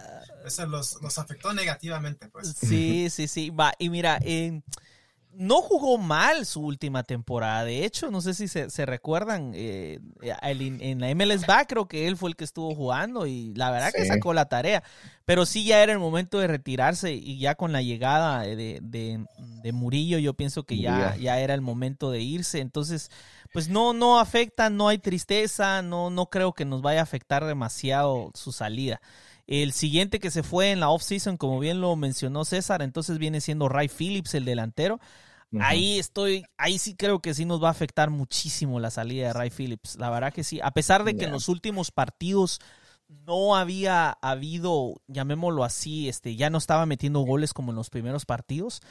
[0.45, 2.53] Eso los, los afectó negativamente, pues.
[2.59, 3.49] Sí, sí, sí.
[3.49, 4.63] Va, y mira, en
[5.35, 7.63] no jugó mal su última temporada.
[7.65, 12.17] De hecho, no sé si se, recuerdan, eh, en la MLS Back creo que él
[12.17, 14.83] fue el que estuvo jugando y la verdad que sacó la tarea.
[15.25, 19.71] Pero sí ya era el momento de retirarse y ya con la llegada de, de,
[19.71, 22.59] Murillo yo pienso que ya, ya era el momento de irse.
[22.59, 23.09] Entonces,
[23.53, 27.45] pues no, no afecta, no hay tristeza, no, no creo que nos vaya a afectar
[27.45, 29.01] demasiado su salida.
[29.45, 33.41] El siguiente que se fue en la off-season, como bien lo mencionó César, entonces viene
[33.41, 34.99] siendo Ray Phillips, el delantero.
[35.59, 39.33] Ahí estoy, ahí sí creo que sí nos va a afectar muchísimo la salida de
[39.33, 39.97] Ray Phillips.
[39.97, 40.59] La verdad que sí.
[40.63, 42.59] A pesar de que en los últimos partidos
[43.07, 48.25] no había habido, llamémoslo así, este, ya no estaba metiendo goles como en los primeros
[48.25, 48.81] partidos.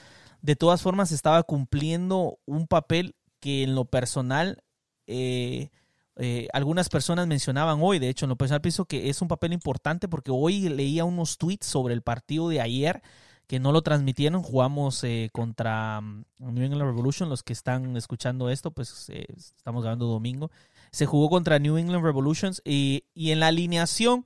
[0.40, 4.62] De todas formas, estaba cumpliendo un papel que en lo personal
[5.08, 5.70] eh,
[6.16, 9.52] eh, algunas personas mencionaban hoy, de hecho, en lo personal pienso que es un papel
[9.52, 13.02] importante porque hoy leía unos tweets sobre el partido de ayer
[13.46, 14.42] que no lo transmitieron.
[14.42, 17.28] Jugamos eh, contra mm, New England Revolution.
[17.28, 20.50] Los que están escuchando esto, pues eh, estamos grabando domingo.
[20.90, 24.24] Se jugó contra New England Revolutions y, y, en la alineación,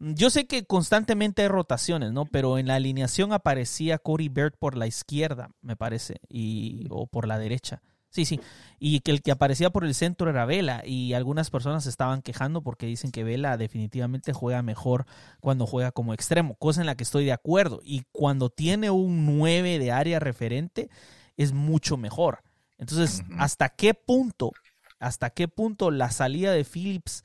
[0.00, 2.26] yo sé que constantemente hay rotaciones, ¿no?
[2.26, 7.26] Pero en la alineación aparecía Corey Bird por la izquierda, me parece, y, o por
[7.26, 7.82] la derecha.
[8.10, 8.40] Sí, sí.
[8.78, 10.82] Y que el que aparecía por el centro era Vela.
[10.84, 15.06] Y algunas personas se estaban quejando porque dicen que Vela definitivamente juega mejor
[15.40, 17.80] cuando juega como extremo, cosa en la que estoy de acuerdo.
[17.82, 20.88] Y cuando tiene un 9 de área referente,
[21.36, 22.42] es mucho mejor.
[22.78, 24.52] Entonces, ¿hasta qué punto,
[25.00, 27.24] hasta qué punto la salida de Phillips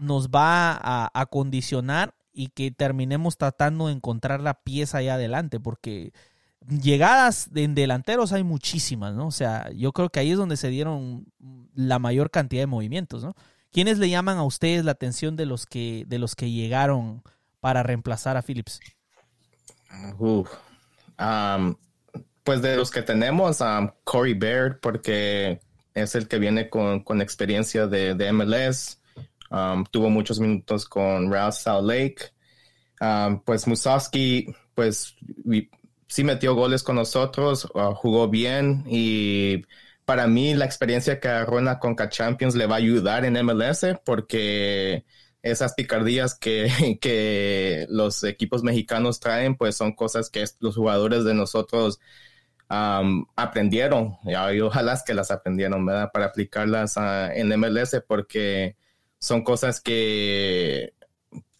[0.00, 5.60] nos va a, a condicionar y que terminemos tratando de encontrar la pieza ahí adelante?
[5.60, 6.12] Porque
[6.68, 9.26] llegadas en delanteros hay muchísimas, ¿no?
[9.26, 11.26] O sea, yo creo que ahí es donde se dieron
[11.74, 13.34] la mayor cantidad de movimientos, ¿no?
[13.70, 17.22] ¿Quiénes le llaman a ustedes la atención de los que, de los que llegaron
[17.60, 18.80] para reemplazar a Phillips?
[22.44, 25.60] pues de los que tenemos, a Corey Baird, porque
[25.94, 29.00] es el que viene con, experiencia de, MLS,
[29.90, 33.40] tuvo muchos minutos con Real Salt Lake.
[33.44, 35.16] pues Musowski, pues
[36.12, 39.64] sí metió goles con nosotros, uh, jugó bien y
[40.04, 43.42] para mí la experiencia que agarró en la Conca Champions le va a ayudar en
[43.42, 45.06] MLS porque
[45.42, 51.32] esas picardías que, que los equipos mexicanos traen, pues son cosas que los jugadores de
[51.32, 51.98] nosotros
[52.68, 56.10] aprendieron y ojalá que las aprendieron, ¿verdad?
[56.12, 58.76] Para aplicarlas uh, en MLS porque
[59.18, 60.92] son cosas que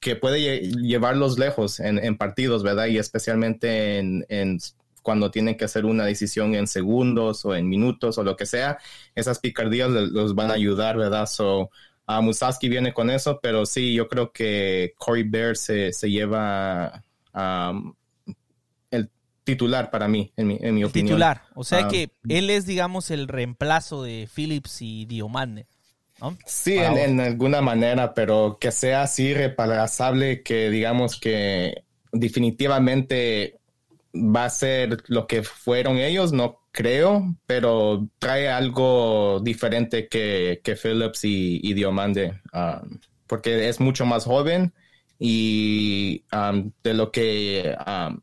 [0.03, 2.87] que puede llevarlos lejos en, partidos, ¿verdad?
[2.87, 4.59] Y especialmente en,
[5.01, 8.79] cuando tienen que hacer una decisión en segundos o en minutos o lo que sea,
[9.15, 11.27] esas picardías los van a ayudar, ¿verdad?
[11.27, 11.71] So,
[12.09, 17.05] uh, Musaski viene con eso, pero sí, yo creo que Corey Bear se, lleva
[18.91, 19.09] el
[19.45, 21.11] titular para mí, en mi, en mi opinión.
[21.11, 25.69] Titular, o sea que él es, digamos, el reemplazo de Phillips y Diomande.
[26.47, 33.59] Sí, en, alguna manera, pero que sea así reparable, que digamos que definitivamente
[34.15, 40.77] va a ser lo que fueron ellos, no creo, pero trae algo diferente que, que
[40.77, 44.73] Phillips y, Diomande, um, porque es mucho más joven
[45.19, 48.21] y um, de lo que um,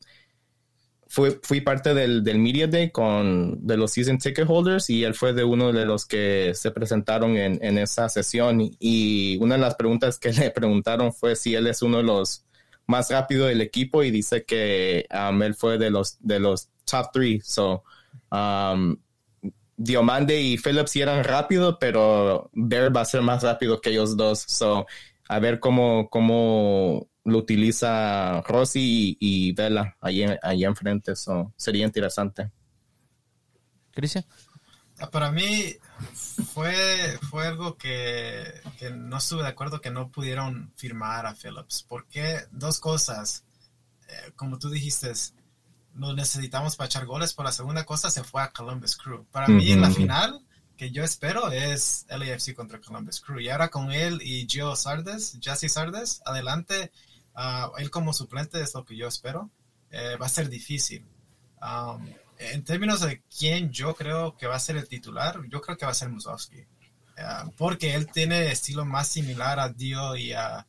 [1.09, 5.33] fui, parte del, del, Media Day con, de los Season Ticket Holders y él fue
[5.33, 8.61] de uno de los que se presentaron en, en esa sesión.
[8.79, 12.45] Y, una de las preguntas que le preguntaron fue si él es uno de los
[12.85, 17.11] más rápidos del equipo y dice que um, él fue de los, de los top
[17.11, 17.41] three.
[17.43, 17.83] So,
[18.31, 18.95] um,
[19.77, 24.43] Diomande y Phillips eran rápidos, pero Bear va a ser más rápido que ellos dos.
[24.47, 24.85] So,
[25.27, 31.13] a ver cómo, cómo lo utiliza Rossi y, Vela ahí, ahí enfrente.
[31.13, 32.51] Eso sería interesante.
[33.91, 34.25] Cristian.
[34.99, 35.75] Ah, para mí
[36.53, 38.61] fue, fue algo que,
[38.93, 41.85] no estuve de acuerdo que no pudieron firmar a Phillips.
[41.87, 43.45] Porque dos cosas,
[44.09, 45.13] eh, como tú dijiste,
[45.93, 47.33] no necesitamos para echar goles.
[47.33, 49.25] Por la segunda cosa, se fue a Columbus Crew.
[49.31, 50.41] Para mí, en la final,
[50.75, 53.39] que yo espero es LAFC contra Columbus Crew.
[53.39, 56.91] Y ahora con él y Joe Sardes, Jesse Sardes, adelante,
[57.41, 59.49] Ah, él como suplente es lo que yo espero.
[59.91, 61.05] Eh, va a ser difícil.
[62.37, 65.85] en términos de quién yo creo que va a ser el titular, yo creo que
[65.85, 66.65] va a ser Musowski.
[67.17, 70.65] Ah, porque él tiene estilo más similar a Dio y a,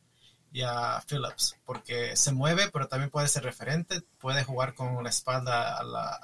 [1.05, 1.57] Phillips.
[1.65, 4.01] Porque se mueve, pero también puede ser referente.
[4.17, 5.83] Puede jugar con la espalda a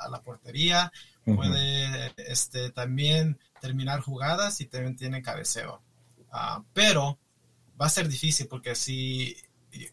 [0.10, 0.94] la, portería.
[1.26, 5.82] Puede este, también terminar jugadas y también tiene cabeceo.
[6.32, 7.20] Ah, pero
[7.80, 9.36] va a ser difícil porque si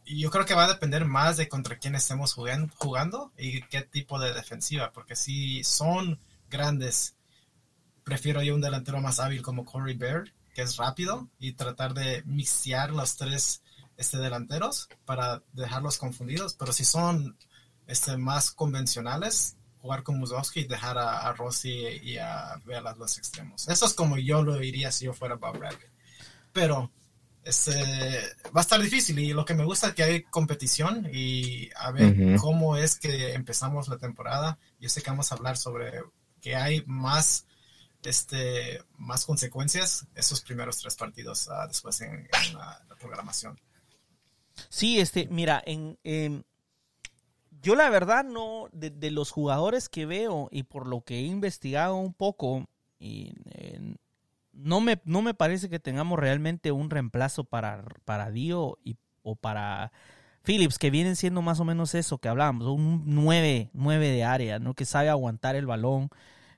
[0.05, 4.19] yo creo que va a depender más de contra quién estemos jugando, y qué tipo
[4.19, 6.21] de defensiva, porque si son
[6.51, 7.17] grandes,
[8.05, 12.23] prefiero yo un delantero más hábil como Corey Baird, que es rápido, y tratar de
[12.27, 13.63] mixear los tres
[13.97, 17.37] este, delanteros para dejarlos confundidos, pero si son
[17.87, 21.71] este, más convencionales, jugar con Musowski y dejar a, Rossi
[22.03, 23.69] y a Vela los extremos.
[23.69, 25.89] Eso es como yo lo diría si yo fuera Bob Bradley.
[26.55, 26.91] Pero
[27.45, 27.73] este,
[28.57, 31.91] va a estar difícil y lo que me gusta es que hay competición y a
[31.91, 34.59] ver cómo es que empezamos la temporada.
[34.81, 35.93] Yo sé que vamos a hablar sobre
[36.41, 37.47] que hay más,
[38.03, 43.61] este, más consecuencias esos primeros tres partidos uh, después en, la, programación.
[44.71, 46.43] Sí, este, mira, en, em,
[47.61, 51.97] yo la verdad no, de, los jugadores que veo y por lo que he investigado
[51.97, 52.67] un poco,
[52.99, 53.35] y,
[54.55, 59.37] no, me, no me parece que tengamos realmente un reemplazo para, para Dio y, o
[59.37, 59.93] para
[60.43, 64.59] Phillips, que vienen siendo más o menos eso que hablábamos, un 9, 9 de área,
[64.59, 64.75] ¿no?
[64.75, 66.11] que sabe aguantar el balón,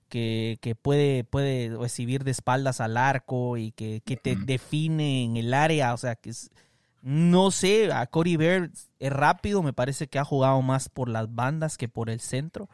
[0.09, 5.37] que, que puede, puede recibir de espaldas al arco y que, que te define en
[5.37, 6.50] el área, o sea, que es
[7.06, 11.32] no sé, a Cody Bear es rápido, me parece que ha jugado más por las
[11.32, 12.68] bandas que por el centro.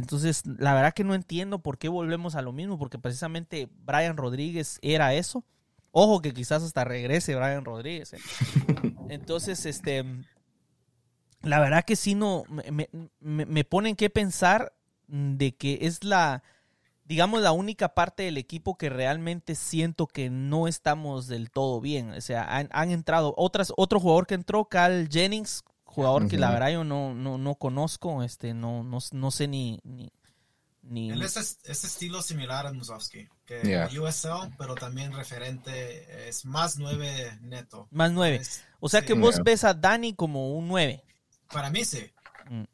[0.00, 4.16] Entonces, la verdad que no entiendo por qué volvemos a lo mismo, porque precisamente Brian
[4.16, 5.44] Rodríguez era eso.
[5.92, 8.12] Ojo que quizás hasta regrese Brian Rodríguez.
[8.12, 8.18] ¿eh?
[9.08, 10.04] Entonces, este,
[11.42, 12.88] la verdad que sí no, me,
[13.20, 14.72] me, me ponen que pensar
[15.06, 16.42] de que es la,
[17.10, 22.12] digamos, la única parte del equipo que realmente siento que no estamos del todo bien.
[22.12, 26.70] O sea, han, entrado otras, otro jugador que entró, Cal Jennings, jugador que la verdad
[26.70, 29.80] yo no, no, no conozco, este, no, no, no sé ni,
[30.82, 36.78] ni, Él es ese estilo similar a Musovsky, que USL, pero también referente, es más
[36.78, 37.88] nueve neto.
[37.90, 38.40] Más nueve.
[38.78, 41.02] O sea que vos ves a Dani como un nueve.
[41.52, 42.10] Para mí sí.
[42.48, 42.64] Mm.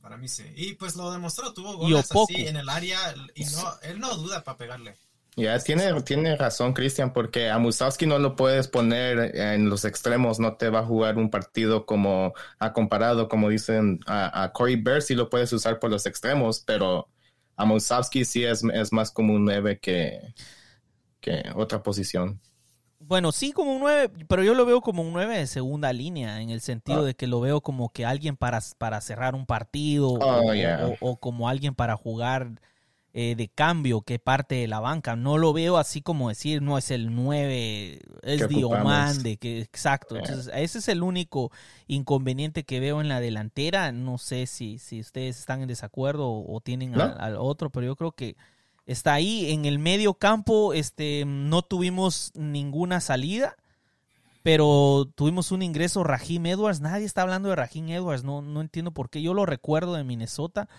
[0.00, 0.44] Para mí sí.
[0.56, 2.98] Y pues lo demostró, tuvo goles así en el área
[3.34, 4.96] y no, él no duda para pegarle.
[5.34, 10.38] Ya, tiene, tiene razón Cristian, porque a Musowski no lo puedes poner en los extremos,
[10.38, 15.00] no te va a jugar un partido como ha comparado, como dicen a, Corey Bear,
[15.00, 17.08] sí lo puedes usar por los extremos, pero
[17.56, 20.34] a Musowski sí es, es más como un 9 que,
[21.20, 22.38] que otra posición.
[22.98, 26.40] Bueno, sí como un 9, pero yo lo veo como un 9 de segunda línea,
[26.40, 27.04] en el sentido ah.
[27.04, 31.48] de que lo veo como que alguien para, para cerrar un partido oh, o, como
[31.48, 32.60] alguien para jugar
[33.14, 35.16] eh, de cambio que parte de la banca.
[35.16, 40.16] No lo veo así como decir, no es el 9, es Diomande, que exacto.
[40.16, 41.52] Entonces, ese es el único
[41.88, 43.92] inconveniente que veo en la delantera.
[43.92, 48.12] No sé si, si ustedes están en desacuerdo o, tienen al otro, pero yo creo
[48.12, 48.34] que
[48.86, 49.52] está ahí.
[49.52, 53.56] En el medio campo este, no tuvimos ninguna salida,
[54.42, 56.80] pero tuvimos un ingreso Rahim Edwards.
[56.80, 59.20] Nadie está hablando de Rahim Edwards, no, no entiendo por qué.
[59.20, 60.70] Yo lo recuerdo de Minnesota,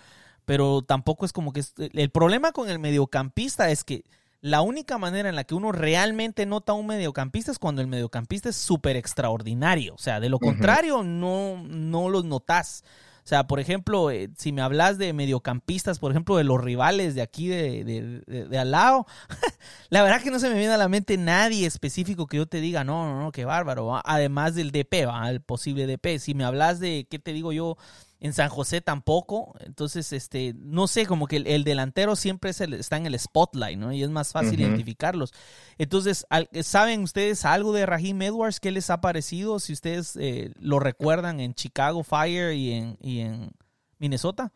[0.44, 1.62] pero tampoco es como que...
[1.76, 4.04] el problema con el mediocampista es que
[4.44, 7.88] la única manera en la que uno realmente nota a un mediocampista es cuando el
[7.88, 9.94] mediocampista es súper extraordinario.
[9.94, 12.84] O sea, de lo contrario, no, no los notas.
[13.24, 17.14] O sea, por ejemplo, eh, si me hablas de mediocampistas, por ejemplo, de los rivales
[17.14, 19.06] de aquí de, de, al lado,
[19.88, 22.60] la verdad que no se me viene a la mente nadie específico que yo te
[22.60, 23.98] diga, no, no, no, qué bárbaro.
[24.04, 25.30] Además del DP, ¿va?
[25.30, 26.18] el posible DP.
[26.18, 27.78] Si me hablas de, ¿qué te digo yo?
[28.24, 29.54] En San José tampoco.
[29.60, 33.92] Entonces, este, no sé, como que el, delantero siempre está en el spotlight, ¿no?
[33.92, 35.34] Y es más fácil identificarlos.
[35.76, 36.26] Entonces,
[36.62, 38.60] ¿saben ustedes algo de Raheem Edwards?
[38.60, 39.60] ¿Qué les ha parecido?
[39.60, 43.50] Si ustedes eh, lo recuerdan en Chicago Fire y en, y en
[43.98, 44.50] Minnesota.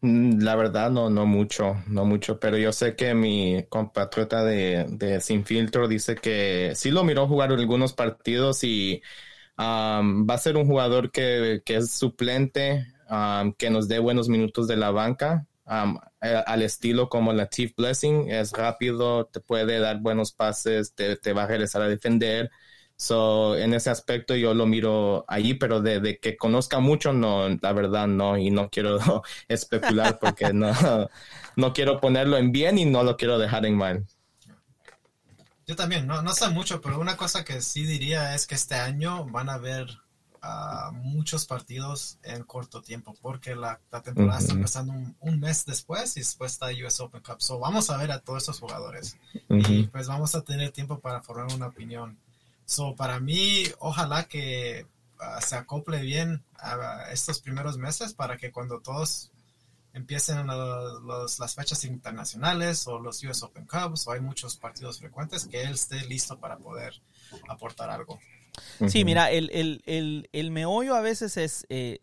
[0.00, 4.86] Mm, la verdad, no, no mucho, no mucho, pero yo sé que mi compatriota de,
[4.88, 9.00] de Sin Filtro dice que sí lo miró jugar algunos partidos y
[9.60, 12.86] va a ser un jugador que, es suplente,
[13.58, 19.26] que nos dé buenos minutos de la banca, al estilo como Latif Blessing, es rápido,
[19.26, 22.50] te puede dar buenos pases, te, va a regresar a defender.
[22.96, 27.72] So, en ese aspecto yo lo miro allí, pero de, que conozca mucho, no, la
[27.72, 28.98] verdad no, y no quiero
[29.48, 30.52] especular porque
[31.56, 34.06] no quiero ponerlo en bien y no lo quiero dejar en mal.
[35.70, 38.74] Yo también, no, no sé mucho, pero una cosa que sí diría es que este
[38.74, 39.86] año van a haber
[40.42, 46.20] uh, muchos partidos en corto tiempo, porque la, temporada está empezando un, mes después y
[46.22, 47.40] después está US Open Cup.
[47.40, 49.16] So vamos a ver a todos estos jugadores
[49.48, 52.18] y pues vamos a tener tiempo para formar una opinión.
[52.64, 54.88] So para mí, ojalá que
[55.20, 59.30] uh, se acople bien a estos primeros meses para que cuando todos
[59.92, 65.46] empiecen los, las fechas internacionales o los US Open Cups o hay muchos partidos frecuentes
[65.46, 66.94] que él esté listo para poder
[67.48, 68.18] aportar algo.
[68.88, 72.00] Sí, mira, el, el, el, meollo a veces es, eh,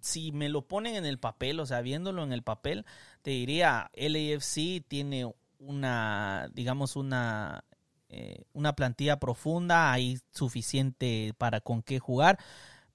[0.00, 2.84] si me lo ponen en el papel, o sea, viéndolo en el papel,
[3.22, 7.64] te diría, LAFC tiene una, digamos, una,
[8.08, 12.38] eh, una plantilla profunda, hay suficiente para con qué jugar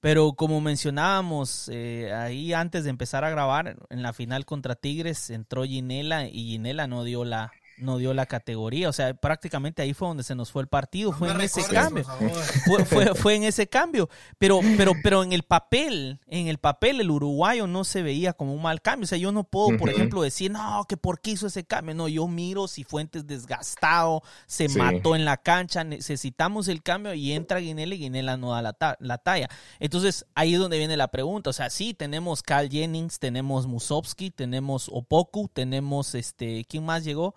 [0.06, 5.32] pero como mencionábamos eh, ahí antes de empezar a grabar, en la final contra Tigres
[5.32, 8.90] entró Ginela y Ginela no dio la, no dio la categoría.
[8.90, 11.12] O sea, prácticamente ahí fue donde se nos fue el partido.
[11.12, 12.04] No fue en ese cambio.
[12.66, 14.10] Fue, fue, fue en ese cambio.
[14.38, 18.54] Pero, pero, pero en el papel, en el papel, el uruguayo no se veía como
[18.54, 19.04] un mal cambio.
[19.04, 21.94] O sea, yo no puedo, por ejemplo, decir, no, que por qué hizo ese cambio.
[21.96, 24.78] No, yo miro si Fuentes desgastado, se Sí.
[24.78, 28.74] mató en la cancha, necesitamos el cambio y entra Guinela y Guinela no da la,
[28.74, 29.50] ta- la talla.
[29.80, 31.50] Entonces, ahí es donde viene la pregunta.
[31.50, 37.36] O sea, sí, tenemos Cal Jennings, tenemos Musovski, tenemos Opoku, tenemos este, ¿quién más llegó?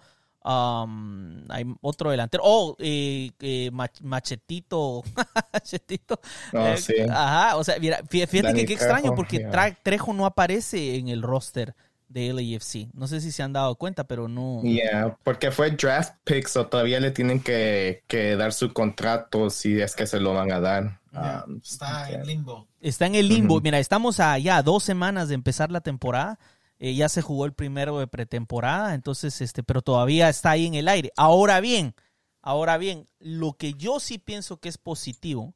[0.49, 2.43] Um, hay otro delantero.
[2.47, 5.03] Oh, eh, eh, Mach- Machetito.
[5.53, 6.19] Machetito.
[6.55, 6.95] Oh, Eh, sí.
[7.11, 9.51] Ajá, o sea, mira, fí- fíjate Dani que qué extraño Trejo, porque yeah.
[9.53, 11.75] Tra- Trejo no aparece en el roster
[12.09, 12.89] de LAFC.
[12.95, 14.63] No sé si se han dado cuenta, pero no.
[14.63, 19.79] Yeah, porque fue draft pick, o todavía le tienen que, que dar su contrato si
[19.81, 20.99] es que se lo van a dar.
[21.13, 22.21] Um, Está yeah.
[22.21, 22.67] en limbo.
[22.81, 23.61] Está en el limbo.
[23.61, 26.39] Mira, estamos a ya dos semanas de empezar la temporada.
[26.79, 30.75] Eh, ya se jugó el primero de pretemporada, entonces, este, pero todavía está ahí en
[30.75, 31.13] el aire.
[31.17, 31.95] Ahora bien,
[32.41, 35.55] ahora bien, lo que yo sí pienso que es positivo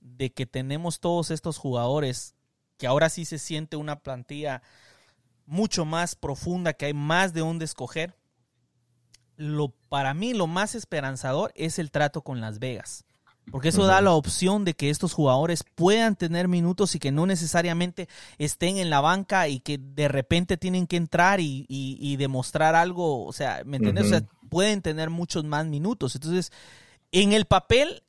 [0.00, 2.34] de que tenemos todos estos jugadores,
[2.76, 4.62] que ahora sí se siente una plantilla
[5.46, 8.14] mucho más profunda, que hay más de dónde escoger.
[9.36, 13.04] Lo, para mí lo más esperanzador es el trato con Las Vegas.
[13.50, 17.26] Porque eso da la opción de que estos jugadores puedan tener minutos y que no
[17.26, 22.16] necesariamente estén en la banca y que de repente tienen que entrar y, y- y
[22.16, 23.24] demostrar algo.
[23.26, 24.06] O sea, ¿me entiendes?
[24.06, 26.14] O sea, pueden tener muchos más minutos.
[26.14, 26.52] Entonces,
[27.10, 28.04] en el papel,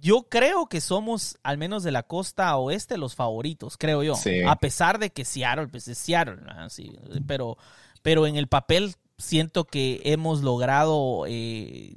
[0.00, 4.14] yo creo que somos, al menos de la costa oeste, los favoritos, creo yo.
[4.14, 4.40] Sí.
[4.46, 6.36] A pesar de que Seattle, pues es Seattle.
[6.70, 6.92] Sí,
[7.26, 7.58] pero,
[8.02, 11.96] pero en el papel siento que hemos logrado eh,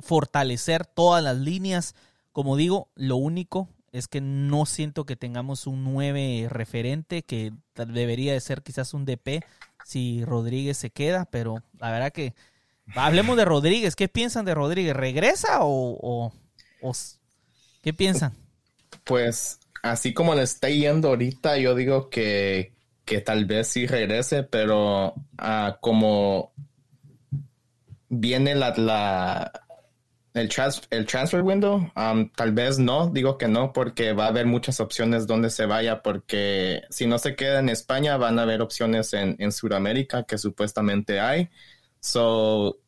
[0.00, 1.94] fortalecer todas las líneas.
[2.32, 8.32] Como digo, lo único es que no siento que tengamos un 9 referente, que debería
[8.32, 9.42] de ser quizás un DP
[9.84, 12.34] si Rodríguez se queda, pero la verdad que
[12.94, 13.96] hablemos de Rodríguez.
[13.96, 14.94] ¿Qué piensan de Rodríguez?
[14.94, 16.32] ¿Regresa o,
[16.80, 16.92] o-
[17.82, 18.32] qué piensan?
[19.04, 22.74] Pues así como le está yendo ahorita, yo digo que,
[23.04, 26.52] que tal vez sí regrese, pero ah, como
[28.08, 29.52] viene la
[30.34, 30.50] el,
[30.90, 34.80] el transfer window, um, tal vez no, digo que no, porque va a haber muchas
[34.80, 39.12] opciones donde se vaya, porque si no se queda en España, van a haber opciones
[39.12, 41.48] en, en Sudamérica que supuestamente hay.
[42.00, 42.78] So,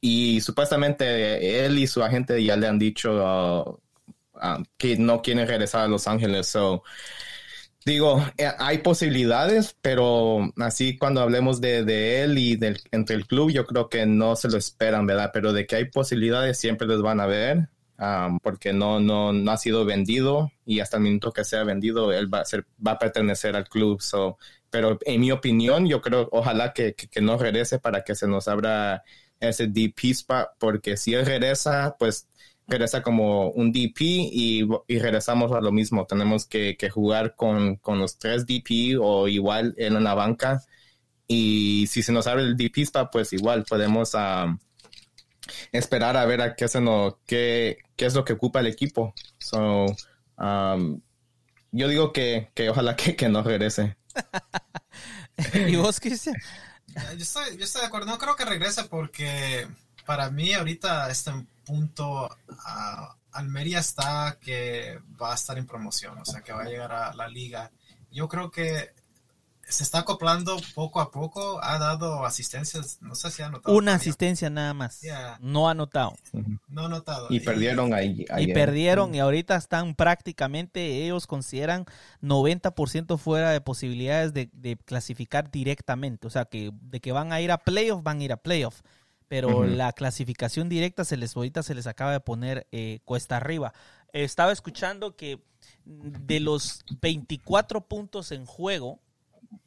[0.00, 3.80] y supuestamente él y su agente ya le han dicho uh,
[4.42, 6.46] um, que no quieren regresar a Los Ángeles.
[6.46, 6.82] So,
[7.86, 13.26] digo, eh, hay posibilidades, pero así cuando hablemos de, de él y del, entre el
[13.26, 15.30] club, yo creo que no se lo esperan, ¿verdad?
[15.32, 17.68] Pero de que hay posibilidades siempre les van a ver,
[17.98, 22.12] um, porque no, no, no ha sido vendido y hasta el minuto que sea vendido,
[22.12, 24.02] él va a, ser, va a pertenecer al club.
[24.02, 24.36] So,
[24.68, 28.26] pero en mi opinión, yo creo, ojalá que, que, que no regrese para que se
[28.26, 29.04] nos abra
[29.38, 32.26] ese DP spot, porque si él regresa, pues
[32.66, 36.06] regresa como un DP y, y regresamos a lo mismo.
[36.06, 40.62] Tenemos que, que jugar con, con los tres DP o igual en la banca.
[41.28, 44.58] Y si se nos abre el DP spot, pues igual podemos um,
[45.72, 49.14] esperar a ver a qué, se nos, qué, qué es lo que ocupa el equipo.
[49.38, 49.86] So,
[50.38, 51.00] um,
[51.72, 53.96] yo digo que, que ojalá que, que no regrese.
[55.68, 56.36] ¿Y vos, Cristian?
[57.16, 58.06] Yo estoy, yo estoy de acuerdo.
[58.06, 59.66] No creo que regrese porque
[60.06, 61.32] para mí ahorita este
[61.66, 62.30] punto
[62.64, 66.92] ah, Almería está que va a estar en promoción, o sea que va a llegar
[66.92, 67.70] a la liga.
[68.10, 68.94] Yo creo que
[69.68, 71.62] se está acoplando poco a poco.
[71.62, 73.74] Ha dado asistencias, no sé si ha notado.
[73.74, 73.96] Una todavía.
[73.96, 75.00] asistencia nada más.
[75.00, 75.38] Yeah.
[75.42, 76.14] No ha anotado.
[76.68, 77.26] No ha notado.
[77.30, 78.24] Y perdieron ahí.
[78.38, 81.84] Y perdieron y ahorita están prácticamente, ellos consideran
[82.22, 86.26] 90% fuera de posibilidades de, de clasificar directamente.
[86.26, 88.80] O sea, que de que van a ir a playoff, van a ir a playoff.
[89.28, 93.72] Pero la clasificación directa se les ahorita se les acaba de poner eh, cuesta arriba.
[94.12, 95.42] Estaba escuchando que
[95.84, 99.00] de los 24 puntos en juego,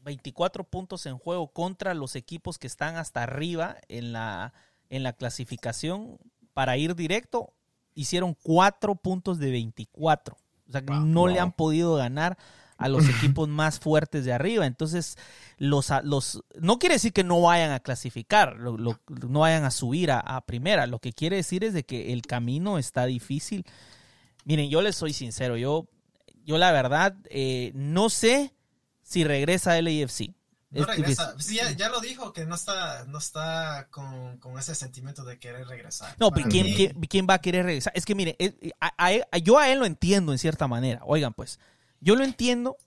[0.04, 4.54] 24 puntos en juego contra los equipos que están hasta arriba en la,
[4.90, 6.18] en la clasificación
[6.54, 7.54] para ir directo,
[7.96, 10.36] hicieron 4 puntos de 24.
[10.68, 11.06] O sea, que Wow.
[11.06, 12.38] no le han podido ganar
[12.80, 14.66] a los equipos más fuertes de arriba.
[14.66, 15.18] Entonces,
[15.58, 19.72] los, los no quiere decir que no vayan a clasificar, lo- lo- no vayan a
[19.72, 20.88] subir a, a primera.
[20.88, 23.66] Lo que quiere decir es de que el camino está difícil.
[24.46, 25.88] Miren, yo les soy sincero, yo,
[26.46, 28.54] yo la verdad eh, no sé
[29.04, 30.32] si regresa a LAFC.
[30.72, 31.34] No Es regresa.
[31.40, 35.40] Sí, ya, ya lo dijo que no está, no está con, con ese sentimiento de
[35.40, 36.16] querer regresar.
[36.20, 37.92] No, pero ¿quién, quién, quién va a querer regresar?
[37.96, 41.02] Es que mire, es- a- a él- yo a él lo entiendo en cierta manera.
[41.06, 41.60] Oigan, pues,
[42.02, 42.78] yo lo entiendo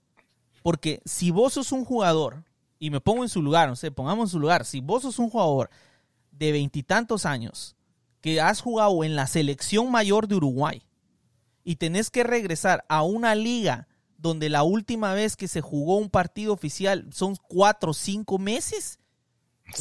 [0.61, 2.43] porque si vos sos un jugador,
[2.79, 5.19] y me pongo en su lugar, no sé, pongamos en su lugar, si vos sos
[5.19, 5.69] un jugador
[6.31, 7.75] de veintitantos años
[8.21, 10.83] que has jugado en la selección mayor de Uruguay
[11.63, 13.87] y tenés que regresar a una liga
[14.17, 18.99] donde la última vez que se jugó un partido oficial son cuatro o cinco meses.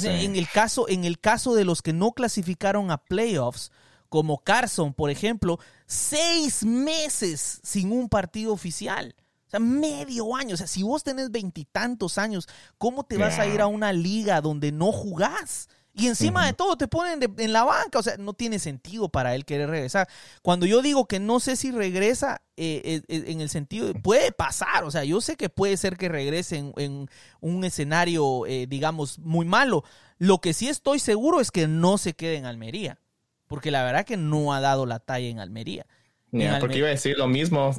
[0.03, 3.71] En, el caso, en el caso de los que no clasificaron a playoffs,
[4.09, 9.15] como Carson, por ejemplo, seis meses sin un partido oficial.
[9.53, 10.55] O sea, medio año.
[10.55, 12.49] O sea, si vos tenés veintitantos años,
[12.79, 15.69] ¿cómo te vas a ir a una liga donde no jugás?
[15.95, 17.99] Y encima de todo te ponen en la banca.
[17.99, 20.09] O sea, no tiene sentido para él querer regresar.
[20.41, 23.95] Cuando yo digo que no sé si regresa, eh, eh, eh, en el sentido de,
[23.95, 24.85] puede pasar.
[24.85, 29.85] O sea, yo sé que puede ser que regrese en, un escenario, digamos, muy malo.
[30.17, 32.99] Lo que sí estoy seguro es que no se quede en Almería.
[33.47, 35.85] Porque la verdad que no ha dado la talla en Almería
[36.61, 37.71] porque iba a decir lo mismo,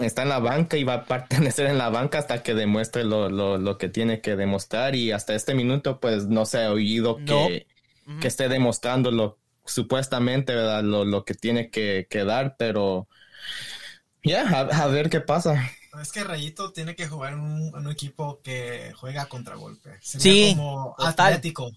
[0.00, 3.78] está en la banca y va a pertenecer en la banca hasta que demuestre lo,
[3.78, 7.66] que tiene que demostrar y hasta este minuto pues no se ha oído que,
[8.20, 10.82] que esté demostrando lo supuestamente, ¿verdad?
[10.82, 13.08] Lo, que tiene que, dar, pero
[14.22, 15.70] ya, a, ver qué pasa.
[16.00, 19.98] Es que Rayito tiene que jugar en un, equipo que juega a contragolpe.
[20.02, 21.72] sí, como Atlético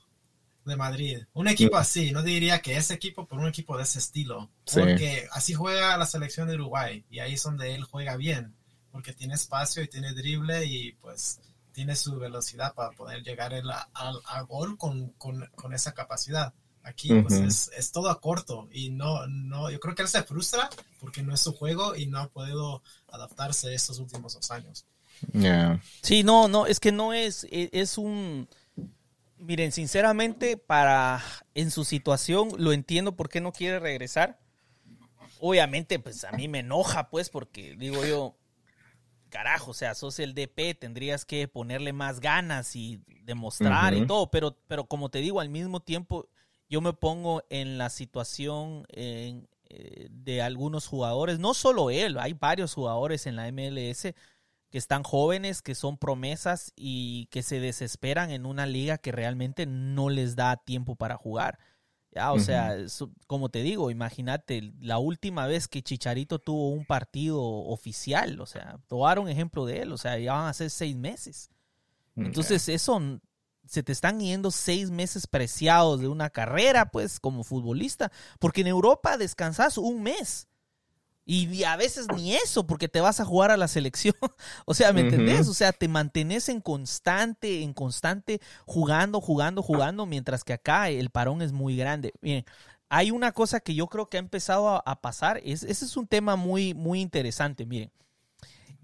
[0.70, 1.24] de Madrid.
[1.34, 4.50] Un equipo así, no diría que ese equipo, pero un equipo de ese estilo.
[4.74, 8.56] Porque así juega la selección de Uruguay y ahí es donde él juega bien,
[8.92, 11.42] porque tiene espacio y tiene drible y pues
[11.74, 15.14] tiene su velocidad para poder llegar al gol con,
[15.74, 16.54] esa capacidad.
[16.84, 20.70] Aquí pues es, todo a corto y no, no, yo creo que él se frustra
[21.00, 24.86] porque no es su juego y no ha podido adaptarse estos últimos dos años.
[26.02, 28.48] Sí, no, no, es que no es, e, es un
[29.40, 31.24] Miren, sinceramente, para
[31.54, 34.40] en su situación lo entiendo por qué no quiere regresar.
[35.40, 38.36] Obviamente, pues a mí me enoja, pues, porque digo yo,
[39.30, 44.30] carajo, o sea, sos el DP, tendrías que ponerle más ganas y demostrar y todo,
[44.30, 46.28] pero, pero como te digo, al mismo tiempo
[46.68, 49.42] yo me pongo en la situación eh,
[50.10, 54.14] de algunos jugadores, no solo él, hay varios jugadores en la MLS
[54.70, 59.66] que están jóvenes, que son promesas y que se desesperan en una liga que realmente
[59.66, 61.60] no les da tiempo para jugar.
[62.12, 62.76] Ya, o sea,
[63.28, 68.80] como te digo, imagínate, la última vez que Chicharito tuvo un partido oficial, o sea,
[68.88, 71.52] tomaron ejemplo de él, o sea, ya van a ser seis meses.
[72.16, 73.00] Entonces, eso
[73.66, 78.68] se te están yendo seis meses preciados de una carrera, pues, como futbolista, porque en
[78.68, 80.49] Europa descansas un mes.
[81.32, 84.16] Y a veces ni eso, porque te vas a jugar a la selección.
[84.66, 85.48] o sea, ¿me entendés?
[85.48, 91.12] O sea, te mantienes en constante, en constante jugando, jugando, jugando, mientras que acá el
[91.12, 92.14] parón es muy grande.
[92.20, 92.46] Bien,
[92.90, 95.40] hay una cosa que yo creo que ha empezado a, pasar.
[95.46, 97.68] Es, ese es un tema muy, muy interesante.
[97.68, 97.92] Miren,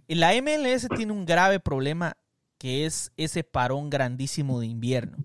[0.08, 2.16] la MLS tiene un grave problema
[2.60, 5.18] que es ese parón grandísimo de invierno.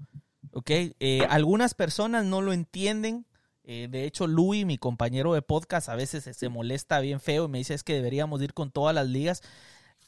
[0.53, 0.71] ¿Ok?
[0.71, 3.27] Eh, algunas personas no lo entienden
[3.65, 7.49] eh, de hecho, Louis, mi compañero de podcast, a veces se, molesta bien feo y
[7.49, 9.43] me dice es que deberíamos ir con todas las ligas.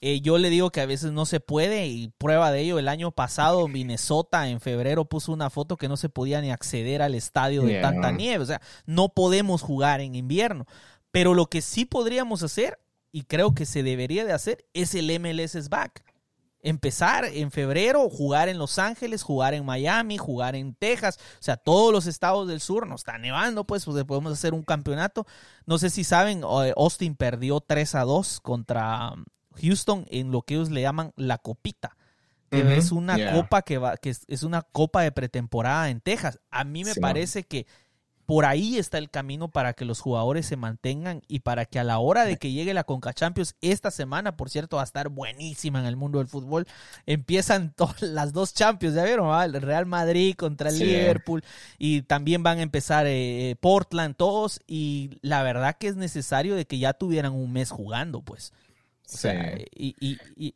[0.00, 2.88] Eh, yo le digo que a veces no se puede y prueba de ello, el
[2.88, 7.14] año pasado Minnesota en febrero puso una foto que no se podía ni acceder al
[7.14, 8.42] estadio de tanta nieve.
[8.42, 10.66] O sea, no podemos jugar en invierno.
[11.12, 12.80] Pero lo que sí podríamos hacer,
[13.12, 16.02] y creo que se debería de hacer, es el MLS back
[16.62, 21.56] empezar en febrero, jugar en Los Ángeles, jugar en Miami, jugar en Texas, o sea,
[21.56, 25.26] todos los estados del sur, nos está nevando, pues, pues podemos hacer un campeonato.
[25.66, 29.24] No sé si saben, eh, Austin perdió 3 a 2 contra um,
[29.60, 31.96] Houston en lo que ellos le llaman la copita.
[32.50, 36.38] Que es una copa que va, que es, una copa de pretemporada en Texas.
[36.50, 37.66] A mí me parece que
[38.26, 41.84] por ahí está el camino para que los jugadores se mantengan y para que a
[41.84, 45.08] la hora de que llegue la Conca Champions esta semana, por cierto, va a estar
[45.08, 46.66] buenísima en el mundo del fútbol.
[47.06, 51.42] Empiezan las dos Champions, ya vieron, el Real Madrid contra el Liverpool
[51.78, 56.54] y también van a empezar eh, eh, Portland todos y la verdad que es necesario
[56.54, 58.52] de que ya tuvieran un mes jugando, pues.
[59.12, 60.54] O sea, y, y,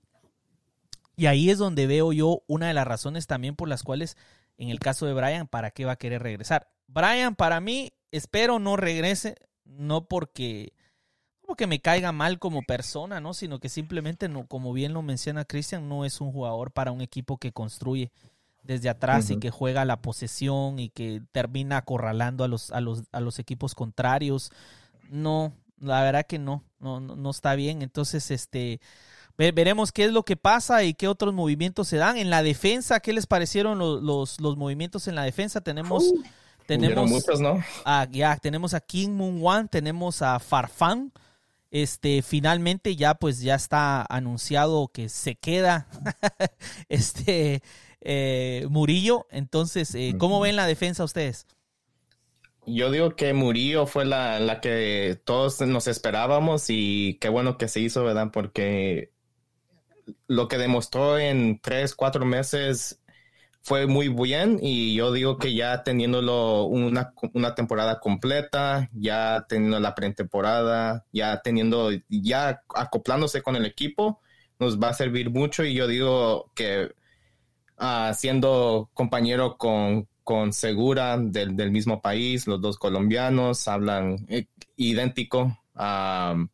[1.16, 4.16] y ahí es donde veo yo una de las razones también por las cuales
[4.58, 6.68] en el caso de Brian, ¿para qué va a querer regresar?
[6.86, 10.72] Brian, para mí, espero no regrese, no porque,
[11.46, 13.34] porque me caiga mal como persona, ¿no?
[13.34, 17.00] Sino que simplemente, no, como bien lo menciona Cristian, no es un jugador para un
[17.00, 18.12] equipo que construye
[18.62, 23.04] desde atrás y que juega la posesión y que termina acorralando a los, a los,
[23.12, 24.50] a los equipos contrarios.
[25.08, 27.82] No, la verdad que no, no, no está bien.
[27.82, 28.80] Entonces, este,
[29.36, 32.16] veremos qué es lo que pasa y qué otros movimientos se dan.
[32.16, 35.60] En la defensa, ¿qué les parecieron los, los, los movimientos en la defensa?
[35.60, 36.12] Tenemos...
[36.66, 37.62] Tenemos ¿no?
[37.84, 41.12] a, ya, tenemos a King Moon One, tenemos a Farfán.
[41.70, 45.86] Este, finalmente ya pues ya está anunciado que se queda
[46.88, 47.62] este
[48.00, 49.26] eh, Murillo.
[49.30, 51.46] Entonces, eh, ¿cómo ven la defensa ustedes?
[52.66, 57.68] yo digo que Murillo fue la, la que todos nos esperábamos y qué bueno que
[57.68, 58.30] se hizo, ¿verdad?
[58.32, 59.12] Porque
[60.26, 63.00] lo que demostró en tres, cuatro meses
[63.66, 69.80] fue muy bien y yo digo que ya teniéndolo una, una temporada completa, ya teniendo
[69.80, 74.20] la pretemporada, ya teniendo, ya acoplándose con el equipo,
[74.60, 76.94] nos va a servir mucho y yo digo que
[77.80, 84.28] uh, siendo compañero con, con Segura del, del, mismo país, los dos colombianos hablan
[84.76, 86.48] idéntico, um,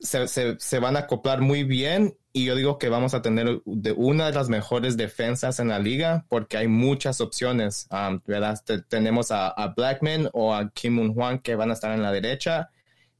[0.00, 3.60] se, se, se, van a acoplar muy bien y yo digo que vamos a tener
[3.64, 8.58] una de las mejores defensas en la liga porque hay muchas opciones, um, ¿verdad?
[8.88, 12.70] tenemos a, Blackman o a Kim Moon Juan que van a estar en la derecha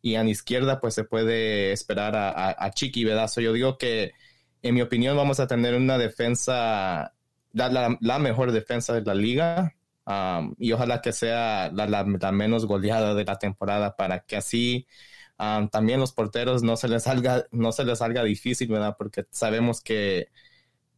[0.00, 3.28] y a la izquierda pues se puede esperar a, a, Chiqui, ¿verdad?
[3.28, 4.12] So, yo digo que
[4.62, 7.14] en mi opinión vamos a tener una defensa,
[7.52, 9.74] la mejor defensa de la liga
[10.06, 14.86] um, y ojalá que sea la, la menos goleada de la temporada para que así
[15.42, 18.94] Um, también los porteros no se les salga, no se les salga difícil, ¿verdad?
[18.96, 20.28] Porque sabemos que,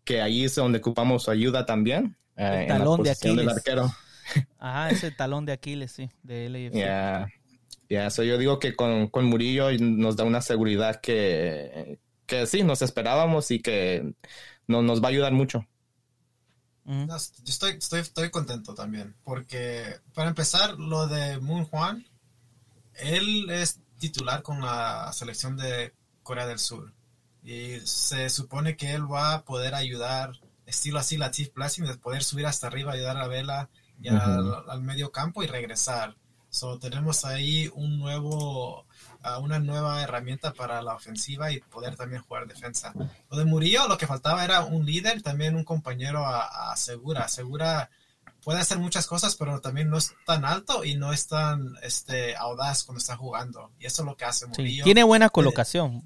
[0.05, 2.19] que ahí es donde ocupamos su ayuda también.
[2.37, 3.37] Eh, el talón de Aquiles.
[3.39, 3.91] Del arquero.
[4.59, 6.75] Ajá, ese talón de Aquiles, sí, de LAFC.
[6.75, 7.29] Ya,
[7.89, 12.83] ya, yo digo que con, con, Murillo nos da una seguridad que, que sí, nos
[12.83, 14.13] esperábamos y que
[14.67, 15.67] no, nos va a ayudar mucho.
[16.85, 17.17] No, yo
[17.47, 22.05] estoy, estoy, estoy contento también, porque para empezar, lo de Moon Juan,
[22.97, 23.81] él es
[24.11, 26.93] titular con la selección de Corea del Sur.
[27.43, 30.33] Y se supone que él va a poder ayudar,
[30.67, 35.11] estilo así Latif Blessing, de poder subir hasta arriba, ayudar a Vela y al, medio
[35.11, 36.17] campo y regresar.
[36.51, 38.87] So, tenemos ahí un nuevo,
[39.25, 42.93] uh, una nueva herramienta para la ofensiva y poder también jugar defensa.
[43.31, 47.27] Lo de Murillo, lo que faltaba era un líder, también un compañero a, a Segura.
[47.27, 47.91] Segura
[48.45, 52.37] puede hacer muchas cosas, pero también no es tan alto y no es tan este,
[52.37, 53.73] audaz cuando está jugando.
[53.81, 54.85] Y eso es lo que hace Murillo.
[54.85, 56.03] tiene buena colocación.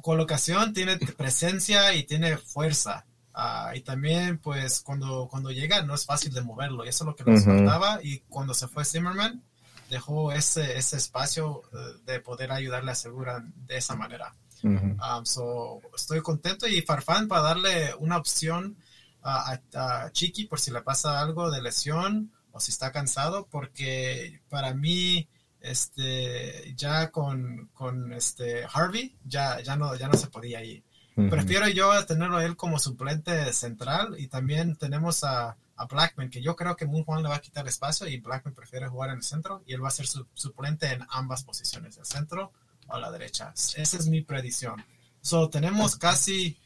[0.00, 3.04] Colocación, tiene presencia y tiene fuerza.
[3.34, 6.84] Uh, y también, pues, cuando, cuando llega no es fácil de moverlo.
[6.84, 7.98] Y eso es lo que nos faltaba.
[8.02, 9.42] Y cuando se fue Zimmerman,
[9.90, 14.34] dejó ese, ese espacio uh, de poder ayudarle a Segura de esa manera.
[14.62, 18.76] um, so, estoy contento y Farfán para darle una opción
[19.24, 24.74] a, Chiqui por si le pasa algo de lesión o si está cansado, porque para
[24.74, 25.28] mí,
[25.60, 30.84] este, ya con, con este Harvey, ya, ya, no, ya no se podía ir.
[31.30, 36.42] Prefiero yo tenerlo a él como suplente central y también tenemos a, a, Blackman, que
[36.42, 39.18] yo creo que Moon Juan le va a quitar espacio y Blackman prefiere jugar en
[39.18, 42.52] el centro y él va a ser su, suplente en ambas posiciones, el centro
[42.88, 43.52] o la derecha.
[43.54, 44.84] Esa es mi predicción.
[45.20, 46.58] So, tenemos casi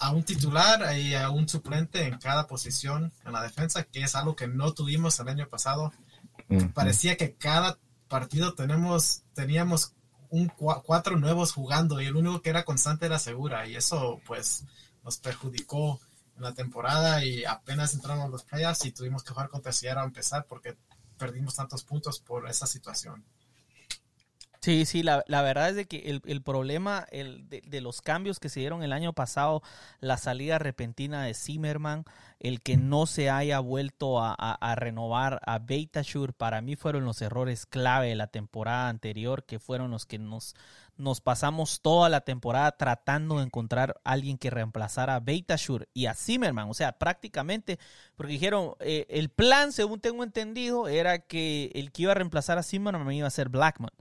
[0.00, 4.16] a un titular y a un suplente en cada posición en la defensa, que es
[4.16, 5.92] algo que no tuvimos el año pasado.
[6.74, 7.78] Parecía que cada
[8.08, 9.94] partido tenemos, teníamos
[10.30, 14.64] un cuatro nuevos jugando y el único que era constante era Segura y eso pues
[15.04, 16.00] nos perjudicó
[16.36, 20.02] en la temporada y apenas entramos a los playoffs y tuvimos que jugar contra Sierra
[20.02, 20.76] a empezar porque
[21.18, 23.22] perdimos tantos puntos por esa situación.
[24.62, 28.02] Sí, sí, la, la, verdad es de que el, el problema el, de, de, los
[28.02, 29.62] cambios que se dieron el año pasado,
[30.00, 32.04] la salida repentina de Zimmerman,
[32.40, 37.06] el que no se haya vuelto a, a, a renovar a Beitashour, para mí fueron
[37.06, 40.54] los errores clave de la temporada anterior, que fueron los que nos,
[40.98, 46.04] nos pasamos toda la temporada tratando de encontrar a alguien que reemplazara a Beitashour y
[46.04, 46.68] a Zimmerman.
[46.68, 47.78] O sea, prácticamente,
[48.14, 52.58] porque dijeron, eh, el plan, según tengo entendido, era que el que iba a reemplazar
[52.58, 53.92] a Zimmerman iba a ser Blackman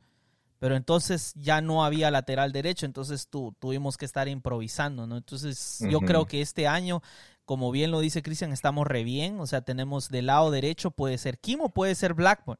[0.59, 5.17] pero entonces ya no había lateral derecho, entonces tu, tuvimos que estar improvisando, ¿no?
[5.17, 7.01] Entonces yo creo que este año,
[7.45, 11.17] como bien lo dice Cristian, estamos re bien, o sea, tenemos del lado derecho puede
[11.17, 12.59] ser Kimo, puede ser Blackburn.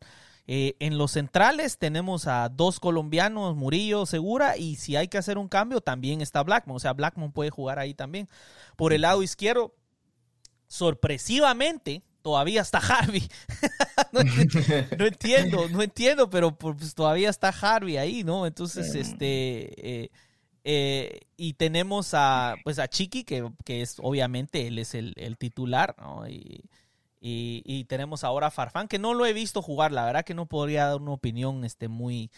[0.51, 5.37] Eh, en los centrales tenemos a dos colombianos, Murillo, Segura, y si hay que hacer
[5.37, 8.27] un cambio, también está Blackman, o sea, Blackman puede jugar ahí también.
[8.75, 9.75] Por el lado izquierdo,
[10.67, 13.27] sorpresivamente, todavía está Harvey.
[14.97, 18.45] no, entiendo, no entiendo, pero pues todavía está Harvey ahí, ¿no?
[18.45, 20.11] Entonces, este, eh,
[20.63, 25.37] eh, y tenemos a, pues a Chiqui, que, que es, obviamente, él es el, el
[25.37, 26.27] titular, ¿no?
[26.27, 26.65] Y,
[27.21, 30.33] y, y, tenemos ahora a Farfán, que no lo he visto jugar, la verdad que
[30.33, 32.31] no podría dar una opinión, este, muy,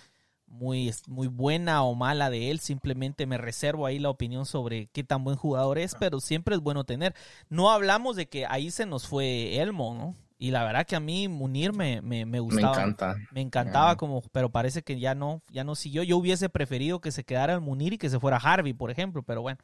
[0.52, 5.04] muy, muy buena o mala de él, simplemente me reservo ahí la opinión sobre qué
[5.04, 7.16] tan buen jugador es, pero siempre es bueno tener.
[7.50, 10.16] No hablamos de que ahí se nos fue Elmo, ¿no?
[10.38, 12.76] Y la verdad que a mí Munir me, me, me gustaba.
[12.76, 13.16] Me encanta.
[13.32, 16.02] Me encantaba como, pero parece que ya no, ya no siguió.
[16.02, 19.22] Yo hubiese preferido que se quedara el Munir y que se fuera Harvey, por ejemplo,
[19.22, 19.60] pero bueno,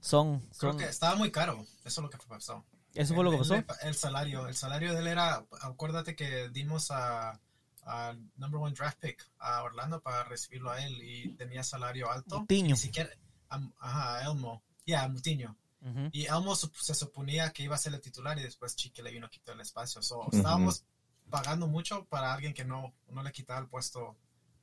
[0.00, 0.42] son...
[0.50, 0.76] son...
[0.76, 2.64] Creo que estaba muy caro, eso es lo que pasó.
[2.94, 3.54] ¿Eso fue lo que pasó?
[3.54, 7.38] El, el, salario, el salario de él era, acuérdate que dimos a
[7.86, 12.40] al number one draft pick a Orlando para recibirlo a él y tenía salario alto.
[12.40, 12.70] Mutiño.
[12.74, 13.10] Ni siquiera,
[13.48, 14.62] am- ajá, Elmo.
[14.84, 15.56] Ya, Mutiño.
[15.80, 16.08] Ujú.
[16.12, 19.26] Y Elmo se suponía que iba a ser el titular y después Chique le vino
[19.26, 20.02] a quitar el espacio.
[20.02, 20.84] So, Estábamos
[21.30, 24.16] pagando mucho para alguien que no, no le quitaba el puesto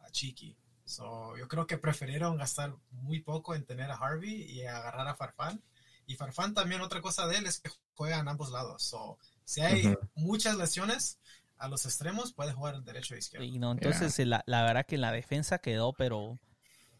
[0.06, 0.56] a Chiqui.
[0.86, 5.16] So, yo creo que prefirieron gastar muy poco en tener a Harvey y agarrar a
[5.16, 5.64] Farfán.
[6.06, 8.84] Y Farfán también otra cosa de él es que juega en ambos lados.
[8.84, 9.98] So, si hay Ujú.
[10.16, 11.20] muchas lesiones
[11.58, 13.46] a los extremos, puede jugar en derecho e izquierdo.
[13.46, 16.40] Y no, entonces eh, la, la verdad que la defensa quedó, pero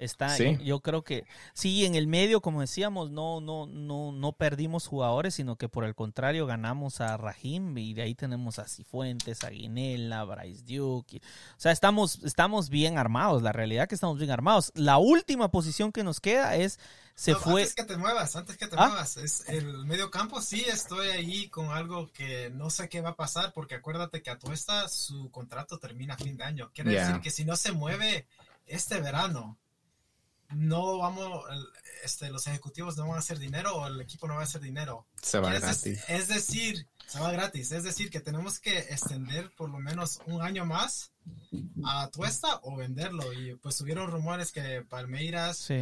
[0.04, 0.58] está, Sí.
[0.60, 4.88] yo, yo creo que sí, en el medio, como decíamos, no, no, no, no perdimos
[4.88, 9.44] jugadores, sino que por el contrario ganamos a Rahim y de ahí tenemos a Cifuentes,
[9.44, 11.18] a Guinela, Bryce Duke.
[11.18, 14.72] y- o sea, estamos, estamos bien armados, la realidad que estamos bien armados.
[14.76, 16.80] La última posición que nos queda es,
[17.16, 18.88] se No, fue, Antes que te muevas, antes que te ¿Ah?
[18.88, 19.18] muevas.
[19.18, 23.16] Es el medio campo, sí estoy ahí con algo que no sé qué va a
[23.16, 26.72] pasar, porque acuérdate que a Tuesta su contrato termina a fin de año.
[26.74, 27.08] Quiere Yeah.
[27.08, 28.28] decir que si no se mueve
[28.66, 29.58] este verano,
[30.56, 31.44] no vamos,
[32.04, 34.62] este, los ejecutivos no van a hacer dinero o el equipo no va a hacer
[34.62, 35.08] dinero.
[35.22, 36.04] Se va Es, gratis.
[36.08, 37.72] es decir, se va gratis.
[37.72, 41.12] Es decir, que tenemos que extender por lo menos un año más
[41.86, 43.32] a Tuesta o venderlo.
[43.34, 45.76] Y pues subieron rumores que Palmeiras sí.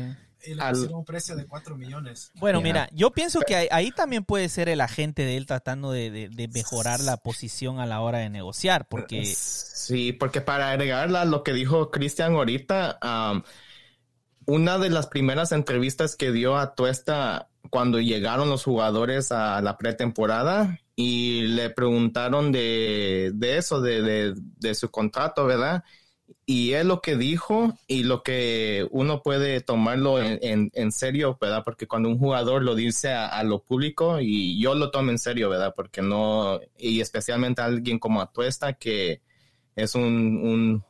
[0.45, 2.31] y le Al- pusieron un precio de 4 millones.
[2.35, 2.63] Bueno, Ya.
[2.63, 6.11] mira, yo pienso que ahí, ahí también puede ser el agente de él tratando de,
[6.11, 11.21] de- de mejorar la posición a la hora de negociar, porque Sí, porque para agregarla
[11.21, 13.43] a lo que dijo Cristian ahorita, am,
[14.45, 19.77] una de las primeras entrevistas que dio a Tuesta cuando llegaron los jugadores a la
[19.77, 25.83] pretemporada y le preguntaron de, de eso, de, de- de su contrato, ¿verdad?
[26.45, 31.37] Y él lo que dijo y lo que uno puede tomarlo en, en- en serio,
[31.39, 31.63] ¿verdad?
[31.63, 35.49] Porque cuando un jugador lo dice a, lo público y yo lo tomo en serio,
[35.49, 35.73] ¿verdad?
[35.75, 39.21] Porque no, y especialmente alguien como Atuesta que
[39.75, 40.83] es un,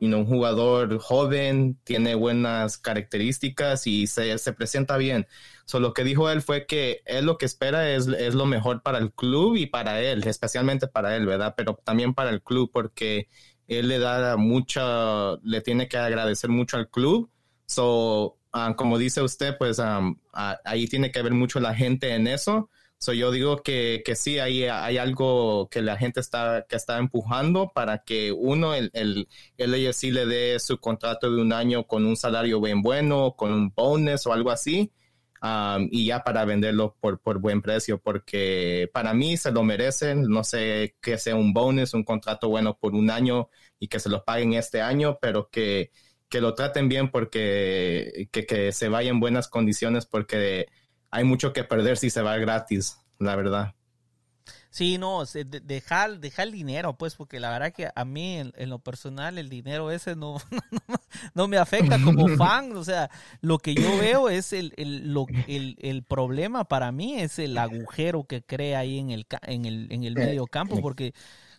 [0.00, 5.26] you un jugador joven, tiene buenas características y se, se presenta bien.
[5.64, 8.82] So, lo que dijo él fue que él lo que espera es, es lo mejor
[8.82, 11.54] para el club y para él, especialmente para él, ¿verdad?
[11.56, 13.28] Pero también para el club porque
[13.66, 17.30] él le da mucha, le tiene que agradecer mucho al club.
[17.66, 22.14] So, ah, como dice usted, pues um, ah, ahí tiene que ver mucho la gente
[22.14, 22.68] en eso.
[23.04, 26.96] So, yo digo que, que sí, hay, hay algo que la gente está, que está
[26.96, 29.28] empujando para que uno, el, el,
[29.58, 33.52] el AFC le dé su contrato de un año con un salario bien bueno, con
[33.52, 34.90] un bonus o algo así,
[35.42, 40.22] um, y ya para venderlo por, por buen precio, porque para mí se lo merecen,
[40.22, 44.08] no sé que sea un bonus, un contrato bueno por un año y que se
[44.08, 45.90] lo paguen este año, pero que,
[46.30, 50.68] que lo traten bien porque que, que se vaya en buenas condiciones porque
[51.14, 53.74] hay mucho que perder si se va gratis, la verdad.
[54.70, 58.70] sí, no, dejar, dejar el dinero, pues, porque la verdad que a mí, en, en
[58.70, 60.36] lo personal, el dinero ese no,
[60.88, 60.96] no,
[61.34, 63.10] no me afecta como fan, o sea,
[63.40, 67.56] lo que yo veo es el, el, lo, el, el problema para mí es el
[67.58, 71.14] agujero que crea ahí en el, ca- en el, en el medio campo, porque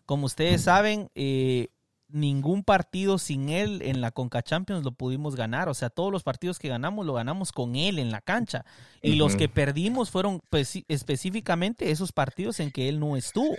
[0.05, 1.69] como ustedes saben, eh,
[2.07, 5.69] ningún partido sin él en la Conca Champions lo pudimos ganar.
[5.69, 8.65] O sea, todos los partidos que ganamos lo ganamos con él en la cancha.
[9.01, 13.55] Y los que perdimos fueron pues, específicamente esos partidos en que él no estuvo.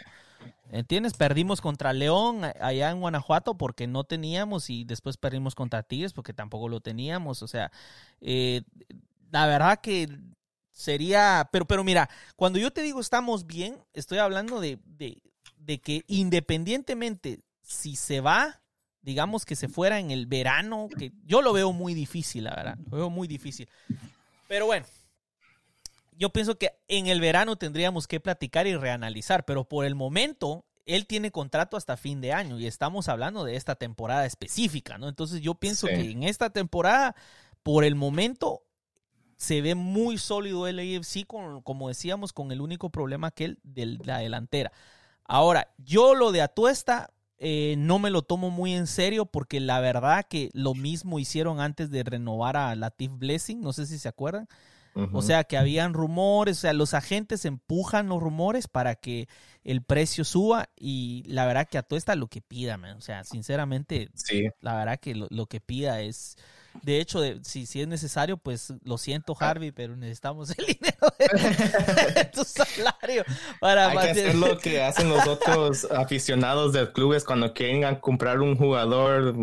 [0.70, 1.14] ¿Entiendes?
[1.14, 6.32] Perdimos contra León allá en Guanajuato porque no teníamos y después perdimos contra Tigres porque
[6.32, 7.42] tampoco lo teníamos.
[7.42, 7.70] O sea,
[8.20, 8.62] eh,
[9.30, 10.09] la verdad que
[10.72, 15.22] sería, pero, pero mira, cuando yo te digo estamos bien, estoy hablando de, de,
[15.59, 18.61] de que independientemente si se va,
[19.03, 22.79] digamos que se fuera en el verano, que yo lo veo muy difícil, la verdad,
[22.91, 23.69] lo veo muy difícil.
[24.47, 24.87] Pero bueno,
[26.17, 30.64] yo pienso que en el verano tendríamos que platicar y reanalizar, pero por el momento
[30.87, 35.09] él tiene contrato hasta fin de año y estamos hablando de esta temporada específica, ¿no?
[35.09, 35.95] Entonces yo pienso Sí.
[35.95, 37.17] que en esta temporada,
[37.64, 38.62] por el momento,
[39.37, 43.59] se ve muy sólido el AFC, con, como decíamos, con el único problema que él
[43.64, 44.71] de la delantera.
[45.25, 49.80] Ahora, yo lo de Atuesta eh, no me lo tomo muy en serio porque la
[49.80, 54.09] verdad que lo mismo hicieron antes de renovar a Latif Blessing, no sé si se
[54.09, 54.49] acuerdan.
[55.12, 59.28] O sea, que habían rumores, o sea, los agentes empujan los rumores para que
[59.62, 62.97] el precio suba y la verdad que Atuesta lo que pida, man.
[62.97, 66.39] o sea, sinceramente, sí, la verdad que lo, lo que pida es,
[66.83, 70.97] de hecho, de- si, si es necesario, pues lo siento Harvey, pero necesitamos el dinero
[71.18, 73.24] de, de tu salario
[73.61, 77.53] para hay que hacer mantener- lo que hacen los otros aficionados del club es cuando
[77.53, 79.35] quieren a comprar un jugador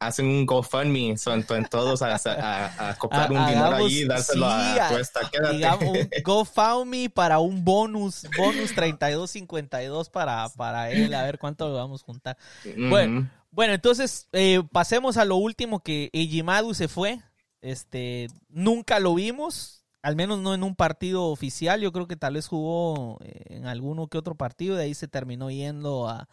[0.00, 4.04] hacen un GoFundMe son en todos a, a- a comprar un Ha- dinero allí y
[4.06, 10.48] dárselo sí, a a- Tuesta quédate digamos, un GoFundMe para un bonus, bonus 3252 para,
[10.50, 12.36] para él, a ver cuánto lo vamos a juntar.
[12.66, 12.88] Ujú.
[12.90, 17.20] bueno, Bueno, entonces eh, pasemos a lo último que Ejimadu se fue.
[17.60, 21.80] Este, nunca lo vimos, al menos no en un partido oficial.
[21.80, 24.74] Yo creo que tal vez jugó eh, en alguno que otro partido.
[24.76, 26.30] De ahí se terminó yendo a,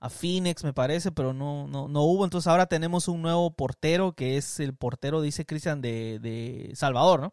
[0.00, 2.24] a Phoenix, me parece, pero no, no, no hubo.
[2.24, 7.20] Entonces ahora tenemos un nuevo portero que es el portero, dice Cristian, de, de Salvador,
[7.20, 7.32] ¿no?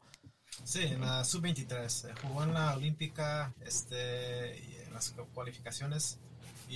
[0.63, 2.09] Sí, en la sub-23.
[2.09, 6.19] Eh, jugó en la olímpica, este, y en las cualificaciones.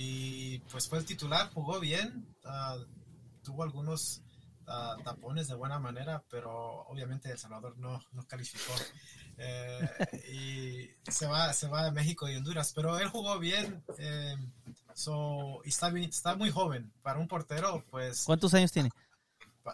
[0.00, 2.24] Y pues fue el titular, jugó bien.
[2.44, 2.76] ah,
[3.42, 4.22] tuvo algunos
[4.68, 8.72] ah, tapones de buena manera, pero obviamente El Salvador no, no calificó.
[9.40, 9.88] Eh,
[11.06, 13.84] y se va, se va a México y Honduras, pero él jugó bien.
[13.96, 14.36] eh,
[14.94, 16.92] so, y está, bien- está muy joven.
[17.02, 18.90] Para un portero, pues ¿Cuántos años tiene?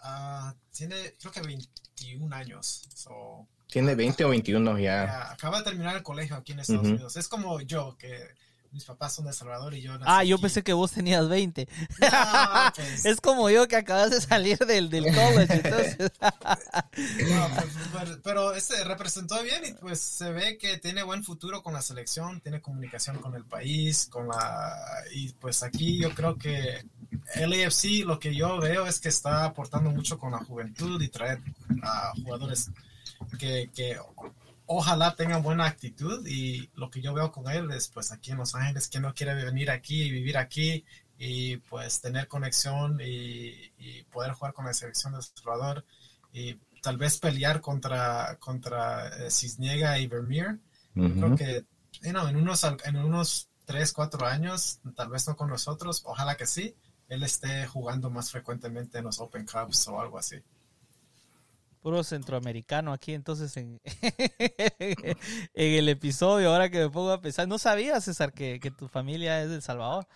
[0.02, 2.82] ah, tiene creo que 21 años.
[2.94, 5.06] So, Tiene 20 o 21 ya.
[5.06, 6.90] ya, acaba de terminar el colegio aquí en Estados Ujú.
[6.96, 7.16] Unidos.
[7.16, 8.34] Es como yo, que
[8.74, 10.42] mis papás son de Salvador y yo nací Ah, yo aquí.
[10.42, 11.68] pensé que vos tenías 20.
[12.00, 12.08] No,
[12.74, 15.54] pues, Es como yo que acabas de salir del, del college.
[15.54, 21.22] Entonces, no, pues, pero, pero este representó bien y pues se ve que tiene buen
[21.24, 24.74] futuro con la selección, tiene comunicación con el país, con la
[25.14, 26.84] y pues aquí yo creo que
[27.36, 31.40] LAFC lo que yo veo es que está aportando mucho con la juventud y traer
[31.82, 32.70] a jugadores
[33.38, 33.96] que, que
[34.66, 38.38] ojalá tengan buena actitud y lo que yo veo con él es pues aquí en
[38.38, 40.84] Los Ángeles que no quiere venir aquí y vivir aquí
[41.18, 45.84] y pues tener conexión y, y poder jugar con la selección de Salvador
[46.32, 50.58] y tal vez pelear contra contra eh, Cisniega y Vermeer
[50.96, 51.12] Ujú.
[51.12, 51.64] creo que
[52.02, 56.36] you know, en unos en unos 3, 4 años tal vez no con nosotros ojalá
[56.36, 56.74] que sí
[57.08, 60.36] él esté jugando más frecuentemente en los Open Cups o algo así
[61.84, 63.78] puro centroamericano aquí, entonces en,
[64.78, 65.14] en
[65.54, 69.42] el episodio, ahora que me pongo a pensar, no sabía, César, que, que tu familia
[69.42, 70.06] es de El Salvador.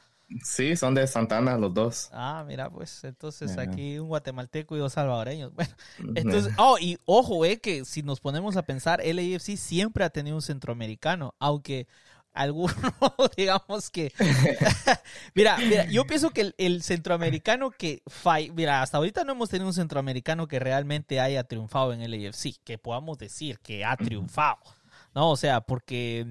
[0.42, 2.08] Sí, son de Santana los dos.
[2.12, 5.52] Ah, mira, pues entonces aquí un guatemalteco y dos salvadoreños.
[5.54, 5.74] Bueno,
[6.14, 10.36] entonces, oh, y ojo, eh, que si nos ponemos a pensar, LAFC siempre ha tenido
[10.36, 11.86] un centroamericano, aunque
[12.42, 12.74] alguno,
[13.36, 14.12] digamos que...
[15.34, 18.02] mira, mira, yo pienso que el, el centroamericano que...
[18.06, 22.56] fall- Mira, hasta ahorita no hemos tenido un centroamericano que realmente haya triunfado en LAFC,
[22.64, 24.58] que podamos decir que ha triunfado,
[25.14, 25.30] ¿no?
[25.30, 26.26] O sea, porque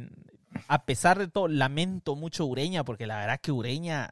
[0.68, 4.12] a pesar de todo, lamento mucho Ureña, porque la verdad que Ureña...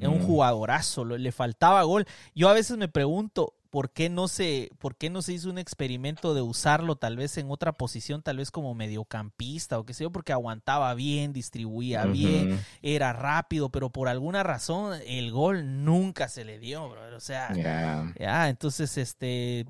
[0.00, 2.06] Es un jugadorazo, le faltaba gol.
[2.34, 5.58] Yo a veces me pregunto por qué no se, por qué no se hizo un
[5.58, 10.04] experimento de usarlo tal vez en otra posición, tal vez como mediocampista o qué sé
[10.04, 16.28] yo, porque aguantaba bien, distribuía bien, era rápido, pero por alguna razón el gol nunca
[16.30, 17.12] se le dio, brother.
[17.12, 18.14] O sea, Ya.
[18.18, 19.66] ya, entonces, este,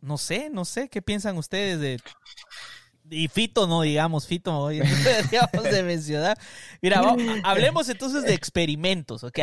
[0.00, 1.98] no sé, no sé, ¿qué piensan ustedes de...
[3.10, 6.38] Y Fito no, digamos, Fito no deberíamos de mencionar.
[6.80, 7.02] Mira,
[7.42, 9.40] hablemos entonces de experimentos, ¿ok?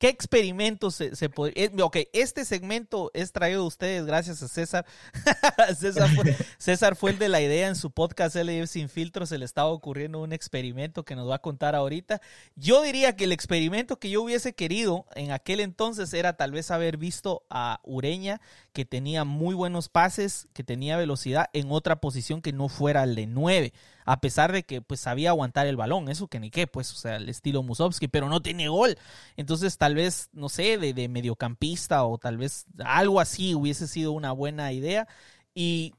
[0.00, 4.48] ¿Qué experimentos se, se pod- eh, Ok, este segmento es traído de ustedes gracias a
[4.48, 4.86] César.
[5.78, 9.28] César, fue, César fue el de la idea en su podcast LF Sin Filtros.
[9.28, 12.22] Se le estaba ocurriendo un experimento que nos va a contar ahorita.
[12.56, 16.70] Yo diría que el experimento que yo hubiese querido en aquel entonces era tal vez
[16.70, 18.40] haber visto a Ureña,
[18.72, 23.14] que tenía muy buenos pases, que tenía velocidad en otra posición que no fuera el
[23.14, 23.72] de 9.
[24.04, 26.96] A pesar de que pues sabía aguantar el balón, eso que ni qué, pues, o
[26.96, 28.98] sea, el estilo Musovski, pero no tiene gol.
[29.36, 34.12] Entonces, tal vez, no sé, de, de mediocampista o tal vez algo así hubiese sido
[34.12, 35.06] una buena idea.
[35.54, 35.94] Y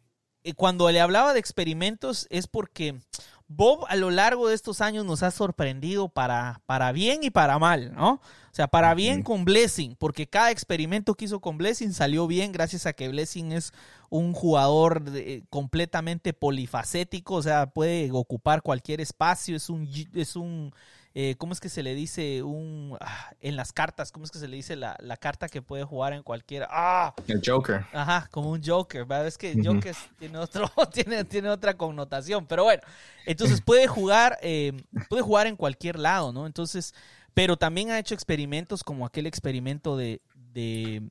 [0.55, 2.99] cuando le hablaba de experimentos es porque
[3.47, 7.59] Bob a lo largo de estos años nos ha sorprendido para, para bien y para
[7.59, 8.21] mal, ¿no?
[8.51, 12.51] O sea, para bien con Blessing, porque cada experimento que hizo con Blessing salió bien
[12.51, 13.71] gracias a que Blessing es
[14.09, 20.73] un jugador de- completamente polifacético, o sea, puede ocupar cualquier espacio, es un, es un
[21.13, 22.41] eh, ¿cómo es que se le dice?
[22.41, 25.61] Un, ah, en las cartas, ¿cómo es que se le dice la, la carta que
[25.61, 26.67] puede jugar en cualquier...
[26.69, 27.13] ¡Ah!
[27.27, 27.85] El Joker.
[27.91, 29.27] Ajá, como un Joker, ¿verdad?
[29.27, 29.53] Es que.
[29.61, 32.81] Joker tiene, otro, tiene, tiene otra connotación, pero bueno,
[33.25, 34.71] entonces puede jugar, eh,
[35.09, 36.47] puede jugar en cualquier lado, ¿no?
[36.47, 36.93] Entonces,
[37.33, 40.21] pero también ha hecho experimentos como aquel experimento de,
[40.53, 41.03] de,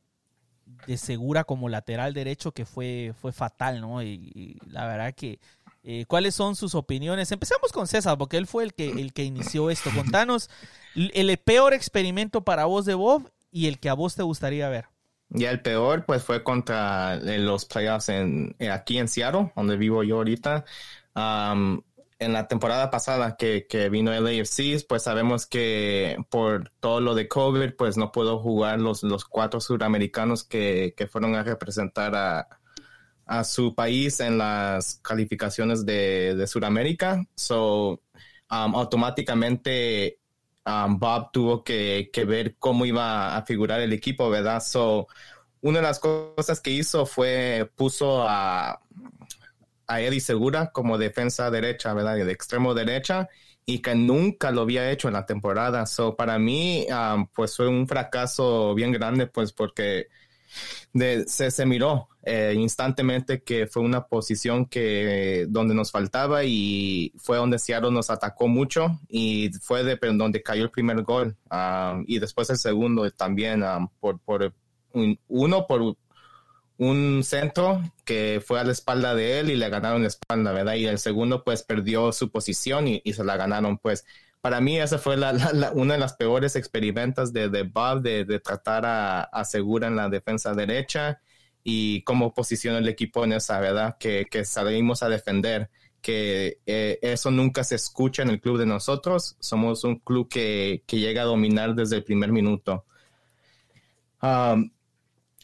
[0.87, 4.03] de Segura como lateral derecho que fue, fue fatal, ¿no?
[4.03, 5.41] Y, la verdad que,
[5.83, 7.33] eh, ¿cuáles son sus opiniones?
[7.33, 9.91] Empezamos con César, porque él fue el que, el que inició esto.
[9.95, 10.51] Contanos
[10.95, 14.87] el, peor experimento para vos de Bob y el que a vos te gustaría ver.
[15.33, 20.03] Y el peor, pues, fue contra eh, los playoffs eh, aquí en Seattle, donde vivo
[20.03, 20.65] yo ahorita.
[22.21, 27.15] En la temporada pasada que, que vino el AFC, pues sabemos que por todo lo
[27.15, 32.15] de COVID, pues no puedo jugar los, los cuatro suramericanos que, que fueron a representar
[32.15, 32.47] a,
[33.25, 37.25] a su país en las calificaciones de, de Sudamérica.
[37.35, 38.03] So,
[38.51, 40.19] um, automáticamente
[40.67, 44.63] um, Bob tuvo que, que, ver cómo iba a figurar el equipo, ¿verdad?
[44.63, 45.09] So,
[45.63, 48.83] una de las cosas que hizo fue puso a,
[49.91, 52.17] a Eddie Segura como defensa derecha, ¿verdad?
[52.17, 53.29] De extremo derecha
[53.67, 55.85] y que nunca lo había hecho en la temporada.
[55.87, 60.07] So, para mí, um, pues fue un fracaso bien grande, pues porque
[60.93, 67.13] de, se, se, miró eh, instantemente que fue una posición que donde nos faltaba y
[67.17, 72.05] fue donde Seattle nos atacó mucho y fue de donde cayó el primer gol um,
[72.07, 74.53] y después el segundo también um, por, por
[74.93, 75.97] un, uno por
[76.81, 80.75] un centro que fue a la espalda de él y le ganaron la espalda, ¿verdad?
[80.77, 84.07] Y el segundo pues perdió su posición y, se la ganaron pues
[84.41, 85.33] para mí esa fue la,
[85.75, 89.97] una de las peores experimentos de, de Bob de, de, tratar a, a Segura en
[89.97, 91.21] la defensa derecha
[91.63, 93.99] y cómo posiciona el equipo en esa, ¿verdad?
[93.99, 95.69] Que, que salimos a defender,
[96.01, 99.37] que eh, eso nunca se escucha en el club de nosotros.
[99.39, 102.87] Somos un club que, que llega a dominar desde el primer minuto.
[104.23, 104.71] Um,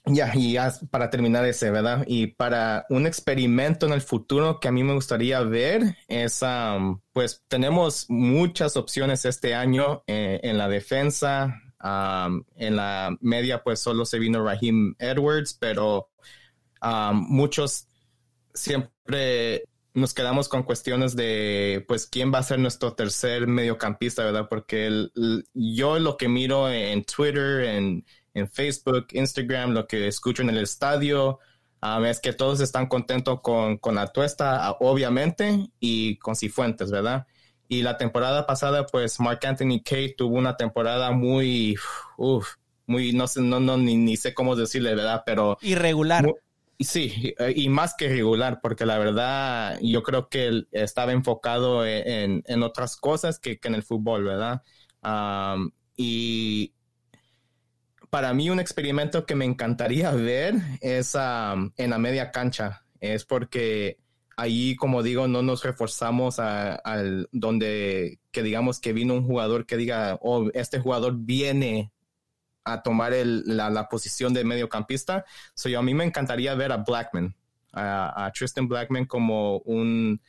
[0.07, 2.05] ya, y ya para terminar ese, ¿verdad?
[2.07, 7.01] Y para un experimento en el futuro que a mí me gustaría ver es, um,
[7.13, 11.61] pues tenemos muchas opciones este año eh, en la defensa.
[12.57, 16.11] En la media, pues solo se vino Raheem Edwards, pero
[17.13, 17.89] muchos
[18.55, 19.63] siempre
[19.95, 24.49] nos quedamos con cuestiones de, pues, quién va a ser nuestro tercer mediocampista, ¿verdad?
[24.49, 25.09] Porque
[25.55, 28.05] yo lo que miro en Twitter, en
[28.37, 31.39] en Facebook, Instagram, lo que escucho en el estadio,
[31.83, 37.27] um, es que todos están contentos con, con la tuesta, obviamente, y con Cifuentes, ¿verdad?
[37.67, 41.77] Y la temporada pasada, pues Mark Anthony Kay tuvo una temporada muy,
[42.19, 42.57] uff,
[42.87, 45.23] muy, no sé, no, no, ni, ni, sé cómo decirle, ¿verdad?
[45.25, 45.57] Pero...
[45.63, 46.25] Irregular.
[46.25, 46.35] Muy,
[46.79, 52.45] sí, y más que irregular, porque la verdad yo creo que él estaba enfocado en,
[52.47, 54.63] en otras cosas que, que, en el fútbol, ¿verdad?
[55.03, 56.75] Um, y,
[58.17, 62.83] para mí un experimento que me encantaría ver es um, en la media cancha.
[62.99, 63.99] Es porque
[64.39, 69.77] ahí, como digo, no nos reforzamos al donde que digamos que vino un jugador que
[69.77, 71.93] diga, oh, este jugador viene
[72.65, 75.27] a tomar la, posición de mediocampista.
[75.53, 77.37] So, yo, a mí me encantaría ver a Blackman,
[77.75, 80.23] a, Tristan Blackman como un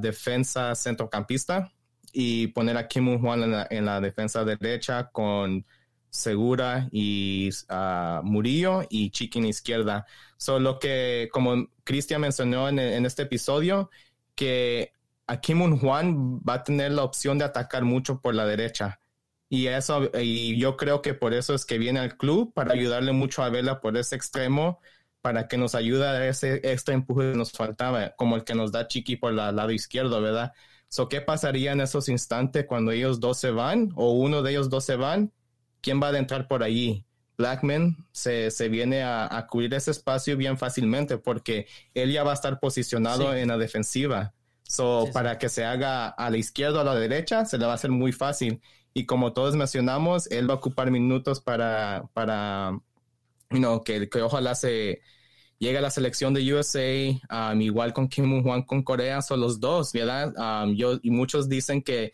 [0.00, 1.72] defensa centrocampista
[2.12, 5.64] y poner a Kim Juan en la, en la defensa derecha con
[6.14, 10.06] Segura y uh, Murillo y Chiquín izquierda.
[10.36, 13.90] Solo que, como Cristian mencionó en, este episodio,
[14.36, 14.92] que
[15.26, 19.00] aquí Mun Juan va a tener la opción de atacar mucho por la derecha.
[19.48, 23.10] Y eso, y yo creo que por eso es que viene al club, para ayudarle
[23.12, 24.80] mucho a Vela por ese extremo,
[25.20, 28.70] para que nos ayude a ese extra empuje que nos faltaba, como el que nos
[28.70, 30.52] da Chiqui por el lado izquierdo, ¿verdad?
[30.88, 34.70] So, ¿Qué pasaría en esos instantes cuando ellos dos se van o uno de ellos
[34.70, 35.32] dos se van?
[35.84, 37.04] ¿Quién va a entrar por allí?
[37.36, 42.30] Blackman se, se viene a, a, cubrir ese espacio bien fácilmente porque él ya va
[42.30, 43.40] a estar posicionado sí.
[43.40, 44.32] en la defensiva.
[44.62, 47.66] So, sí, para que se haga a la izquierda o a la derecha, se le
[47.66, 48.62] va a hacer muy fácil.
[48.94, 52.78] Y como todos mencionamos, él va a ocupar minutos para, para
[53.50, 55.02] you know, que, que ojalá se
[55.58, 59.60] llegue a la selección de USA, um, igual con Kim Juan con Corea, son los
[59.60, 60.32] dos, ¿verdad?
[60.36, 62.12] Um, yo, y muchos dicen que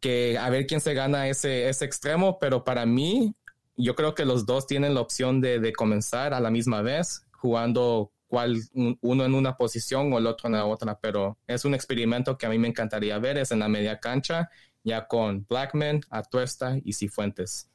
[0.00, 3.34] que a ver quién se gana ese, ese extremo, pero para mí,
[3.76, 7.26] yo creo que los dos tienen la opción de, de comenzar a la misma vez,
[7.32, 11.74] jugando cual, uno en una posición o el otro en la otra, pero es un
[11.74, 14.50] experimento que a mí me encantaría ver, es en la media cancha,
[14.84, 17.70] ya con Blackman, Atuesta y Cifuentes.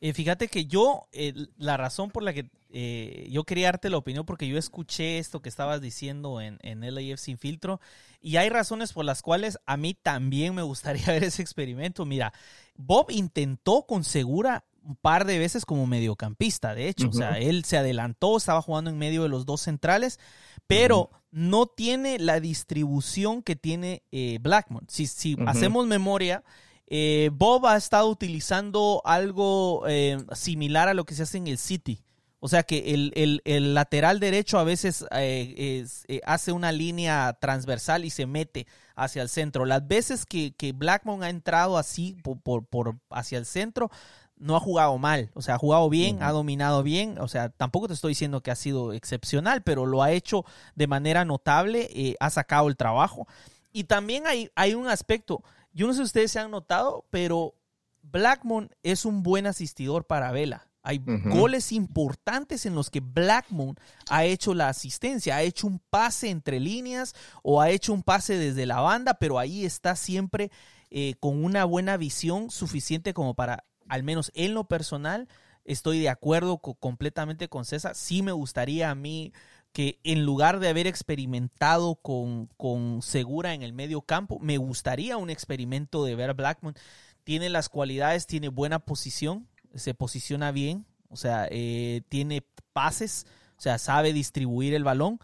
[0.00, 4.26] Fíjate que yo, eh, la razón por la que eh, yo quería darte la opinión,
[4.26, 7.80] porque yo escuché esto que estabas diciendo en, en LAF Sin Filtro,
[8.20, 12.04] y hay razones por las cuales a mí también me gustaría ver ese experimento.
[12.04, 12.34] Mira,
[12.74, 17.14] Bob intentó con Segura un par de veces como mediocampista, de hecho, uh -huh.
[17.14, 20.20] o sea, él se adelantó, estaba jugando en medio de los dos centrales,
[20.66, 21.18] pero uh -huh.
[21.30, 24.84] no tiene la distribución que tiene eh, Blackmon.
[24.88, 25.48] Si, si uh -huh.
[25.48, 26.44] hacemos memoria,
[26.88, 31.56] eh, Bob ha estado utilizando algo eh, similar a lo que se hace en el
[31.56, 32.02] City.
[32.46, 36.70] O sea que el, el, el lateral derecho a veces eh, es, eh, hace una
[36.70, 39.64] línea transversal y se mete hacia el centro.
[39.66, 43.90] Las veces que, que Blackmon ha entrado así por, por, por, hacia el centro,
[44.36, 45.30] no ha jugado mal.
[45.34, 46.28] O sea, ha jugado bien, uh -huh.
[46.28, 47.18] ha dominado bien.
[47.18, 50.44] O sea, tampoco te estoy diciendo que ha sido excepcional, pero lo ha hecho
[50.74, 53.26] de manera notable, eh, ha sacado el trabajo.
[53.72, 55.42] Y también hay, hay un aspecto
[55.76, 57.54] yo no sé si ustedes se han notado, pero
[58.00, 60.68] Blackmon es un buen asistidor para Vela.
[60.86, 61.38] Hay uh -huh.
[61.40, 63.74] goles importantes en los que Blackmon
[64.08, 67.12] ha hecho la asistencia, ha hecho un pase entre líneas
[67.42, 70.52] o ha hecho un pase desde la banda, pero ahí está siempre
[70.90, 75.26] eh, con una buena visión suficiente como para, al menos en lo personal,
[75.64, 77.96] estoy de acuerdo completamente con César.
[77.96, 79.32] Sí me gustaría a mí
[79.72, 85.16] que en lugar de haber experimentado con, con Segura en el medio campo, me gustaría
[85.16, 86.76] un experimento de ver a Blackmon.
[87.24, 93.60] Tiene las cualidades, tiene buena posición, se posiciona bien, o sea, eh, tiene pases, o
[93.60, 95.18] sea, sabe distribuir el balón.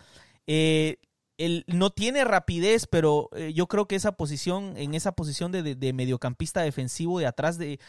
[0.46, 0.98] Eh,
[1.38, 5.92] él no tiene rapidez, pero eh, yo creo que esa posición, en esa posición de,
[5.92, 7.80] mediocampista defensivo de atrás de,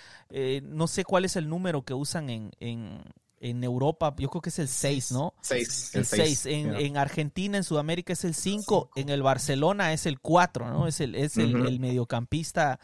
[0.64, 4.60] no sé cuál es el número que usan en, en, Europa, yo creo que es
[4.60, 5.34] el 6, ¿no?
[5.42, 5.96] 6.
[5.96, 6.46] El 6.
[6.46, 10.88] En, Argentina, en Sudamérica es el 5, en el Barcelona es el 4, ¿no?
[10.88, 12.80] Es el, es el mediocampista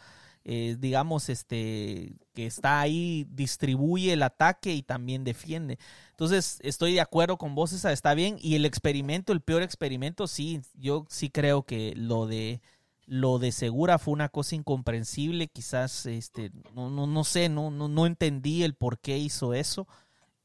[0.51, 5.77] eh, digamos, este, que está ahí, distribuye el ataque y también defiende.
[6.09, 8.37] Entonces, estoy de acuerdo con vos, esa está bien.
[8.41, 12.61] Y el experimento, el peor experimento, sí, yo sí creo que lo de
[13.05, 17.87] lo de Segura fue una cosa incomprensible, quizás, este, no, no, no sé, no, no,
[17.87, 19.87] no entendí el por qué hizo eso.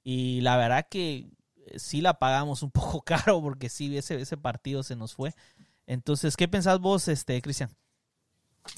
[0.03, 1.31] Y la verdad que
[1.67, 5.35] eh, sí la pagamos un poco caro porque sí, ese, ese partido se nos fue.
[5.87, 7.71] Entonces, ¿qué pensás vos, este, Cristian?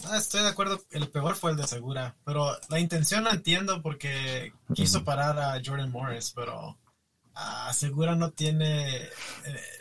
[0.04, 3.82] Ah, estoy de acuerdo, el peor fue el de Segura, pero la intención la entiendo
[3.82, 6.76] porque quiso parar a Jordan Morris, pero
[7.34, 9.10] a Segura no tiene, eh,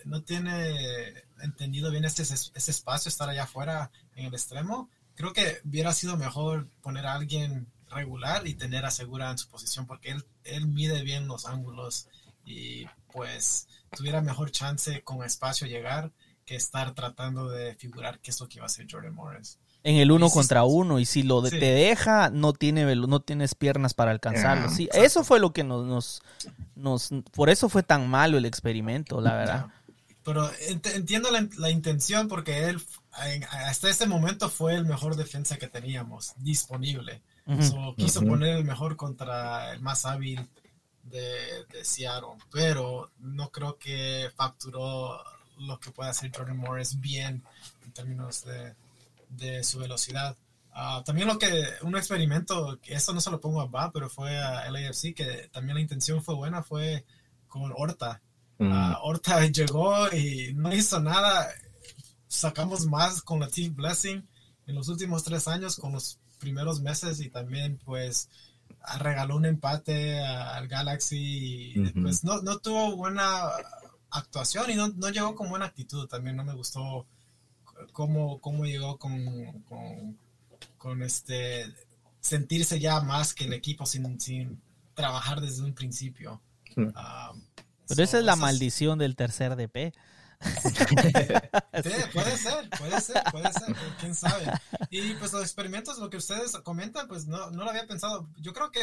[0.05, 4.89] no tiene entendido bien ese, ese espacio, estar allá afuera en el extremo.
[5.15, 9.49] Creo que hubiera sido mejor poner a alguien regular y tener a Segura en su
[9.49, 12.09] posición porque él, él mide bien los ángulos
[12.45, 16.11] y pues tuviera mejor chance con espacio llegar
[16.45, 19.97] que estar tratando de figurar qué es lo que iba a hacer Jordan Morris en
[19.97, 24.09] el uno contra uno y si lo te deja no tiene no tienes piernas para
[24.09, 24.67] alcanzarlo.
[24.69, 26.23] Sí eso fue lo que nos,
[26.75, 29.67] nos, por eso fue tan malo el experimento la verdad.
[30.23, 30.49] Pero
[30.95, 32.81] entiendo la, intención porque él
[33.67, 37.21] hasta ese momento fue el mejor defensa que teníamos disponible.
[37.95, 40.49] Quiso poner el mejor contra el más hábil
[41.03, 45.23] de, de Seattle pero no creo que facturó
[45.59, 47.43] lo que puede hacer Jordan Morris bien
[47.83, 48.73] en términos de
[49.35, 50.37] de su velocidad.
[50.71, 54.09] Ah, también lo que, un experimento, que esto no se lo pongo a Bob, pero
[54.09, 57.05] fue a LAFC, que también la intención fue buena, fue
[57.47, 58.21] con Horta.
[58.57, 58.71] Mm.
[58.71, 61.47] Ah, Horta llegó y no hizo nada.
[62.27, 64.27] Sacamos más con la Team Blessing
[64.67, 68.29] en los últimos tres años, con los primeros meses y también pues
[68.99, 73.49] regaló un empate al Galaxy y pues no, no tuvo buena
[74.09, 76.07] actuación y no, no llegó con buena actitud.
[76.07, 77.07] También no me gustó
[77.91, 79.63] cómo, cómo llegó con,
[80.77, 81.65] con, este
[82.19, 84.61] sentirse ya más que el equipo sin, sin
[84.93, 86.41] trabajar desde un principio.
[86.95, 87.33] Ah,
[87.87, 89.93] Pero esa es la maldición del tercer DP.
[92.13, 94.51] puede ser, puede ser, puede ser, quién sabe.
[94.89, 98.29] Y pues los experimentos, lo que ustedes comentan, pues no, no lo había pensado.
[98.37, 98.81] Yo creo que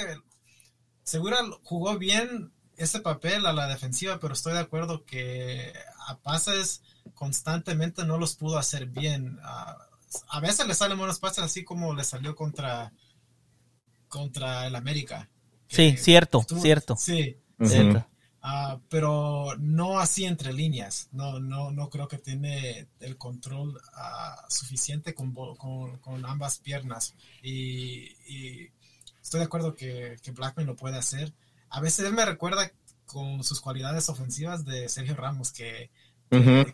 [1.03, 5.73] Segura jugó bien ese papel a la defensiva, pero estoy de acuerdo que
[6.07, 6.83] a pases
[7.15, 9.39] constantemente no los pudo hacer bien.
[9.43, 12.93] a veces le salen buenos pases, así como le salió contra,
[14.09, 15.31] contra el América.
[15.69, 16.97] Sí, cierto, cierto.
[16.97, 17.39] Sí,
[18.43, 21.09] ah, pero no así entre líneas.
[21.13, 27.15] No, no, no creo que tiene el control ah, suficiente con, con, ambas piernas.
[27.43, 28.71] Y,
[29.23, 31.33] estoy de acuerdo que, que Blackman lo puede hacer.
[31.71, 32.71] A veces él me recuerda
[33.07, 35.91] con sus cualidades ofensivas de Sergio Ramos, que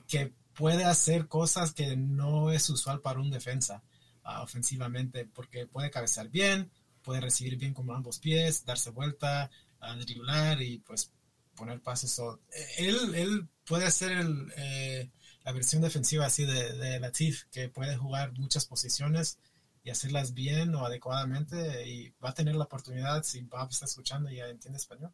[0.07, 3.83] que puede hacer cosas que no es usual para un defensa
[4.25, 6.71] ah, ofensivamente, porque puede cabecear bien,
[7.03, 11.13] puede recibir bien con ambos pies, darse vuelta, uh, driblar y pues
[11.55, 12.21] poner pases.
[12.77, 15.11] él, él puede ser el, eh,
[15.45, 19.39] la versión defensiva así de, de Latif, que puede jugar muchas posiciones
[19.83, 24.31] y hacerlas bien o adecuadamente y va a tener la oportunidad, si Bob está escuchando
[24.31, 25.13] y ya entiende español,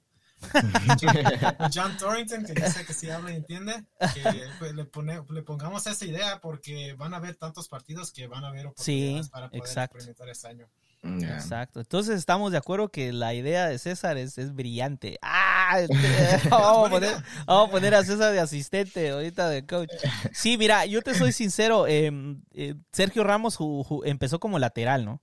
[1.74, 4.22] John Torrington, que dice que sí habla y entiende, que
[4.58, 4.88] pues, le,
[5.30, 9.28] le pongamos esa idea porque van a haber tantos partidos que van a haber oportunidades
[9.30, 9.96] para poder exacto.
[9.96, 10.68] experimentar este año.
[11.04, 11.80] Mm, exacto.
[11.80, 15.18] Entonces estamos de acuerdo que la idea de César es, es brillante.
[15.22, 15.80] ¡Ah!
[15.80, 17.16] Este, vamos, a poner,
[17.46, 19.90] vamos, a poner, a César de asistente ahorita de coach.
[20.32, 21.86] Sí, mira, yo te soy sincero.
[21.86, 23.58] Em, eh, Sergio Ramos
[24.04, 25.22] empezó como lateral, ¿no?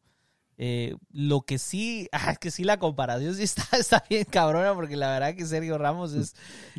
[0.64, 4.96] Eh, lo que sí, ah, que sí la comparación sí está, está bien cabrona porque
[4.96, 6.36] la verdad que Sergio Ramos es,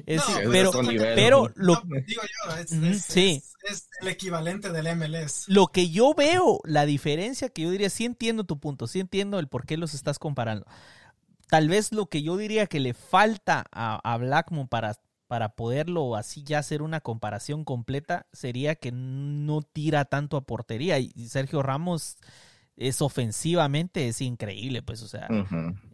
[0.07, 0.23] es
[0.53, 0.71] pero,
[1.17, 3.43] pero lo digo yo, es, sí.
[3.69, 5.49] es, el equivalente del MLS.
[5.49, 9.41] Lo que yo veo, la diferencia que yo diría, sí entiendo tu punto, sí entiendo
[9.41, 10.65] el por qué los estás comparando.
[11.49, 14.95] Tal vez lo que yo diría que le falta a, a Blackmon para,
[15.27, 21.01] para poderlo así ya hacer una comparación completa sería que no tira tanto a portería
[21.01, 22.17] y Sergio Ramos
[22.77, 25.29] es ofensivamente es increíble, pues, o sea,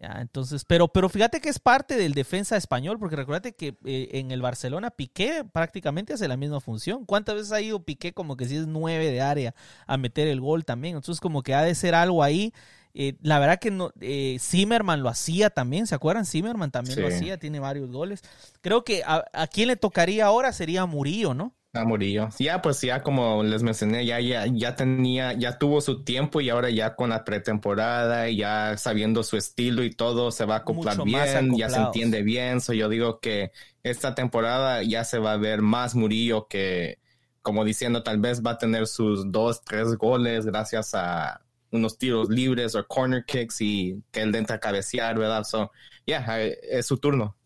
[0.01, 4.11] ya, entonces, pero, pero fíjate que es parte del defensa español, porque recuérdate que eh,
[4.13, 7.05] en el Barcelona Piqué prácticamente hace la misma función.
[7.05, 9.55] ¿Cuántas veces ha ido Piqué como que si es nueve de área
[9.87, 10.97] a meter el gol también?
[10.97, 12.53] Entonces, como que ha de ser algo ahí.
[12.95, 16.27] Eh, la verdad que no, eh, Zimmerman lo hacía también, ¿se acuerdan?
[16.27, 18.23] Zimmerman también lo hacía, tiene varios goles.
[18.61, 21.55] Creo que a, a quién le tocaría ahora sería Murillo, ¿no?
[21.75, 22.31] A Murillo.
[22.39, 26.49] Ya, pues ya como les mencioné, ya, ya, ya tenía, ya tuvo su tiempo y
[26.49, 31.05] ahora ya con la pretemporada, ya sabiendo su estilo y todo, se va a acoplar
[31.05, 32.63] bien, ya se entiende bien.
[32.63, 37.01] So yo digo que esta temporada ya se va a ver más Murillo que,
[37.43, 42.31] como diciendo, tal vez va a tener sus dos, tres goles gracias a unos tiros
[42.31, 45.45] libres o corner kicks y que él entra a cabecear, ¿verdad?
[45.45, 45.71] So,
[46.07, 47.37] ya, yeah, es su turno.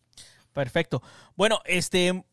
[0.52, 1.02] Perfecto.
[1.34, 2.24] Bueno, este,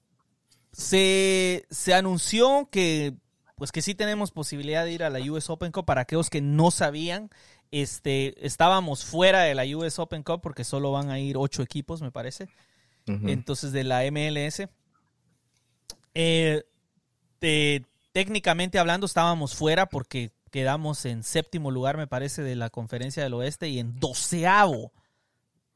[0.72, 3.16] se, se anunció que
[3.60, 6.40] pues que sí tenemos posibilidad de ir a la US Open Cup para aquellos que
[6.40, 7.30] no sabían.
[7.72, 12.02] Este, estábamos fuera de la US Open Cup porque solo van a ir ocho equipos,
[12.02, 12.48] me parece.
[13.06, 14.70] Entonces, de la MLS.
[16.14, 16.64] Eh,
[18.12, 23.34] técnicamente hablando, estábamos fuera porque quedamos en séptimo lugar, me parece, de la conferencia del
[23.34, 24.94] oeste y en doceavo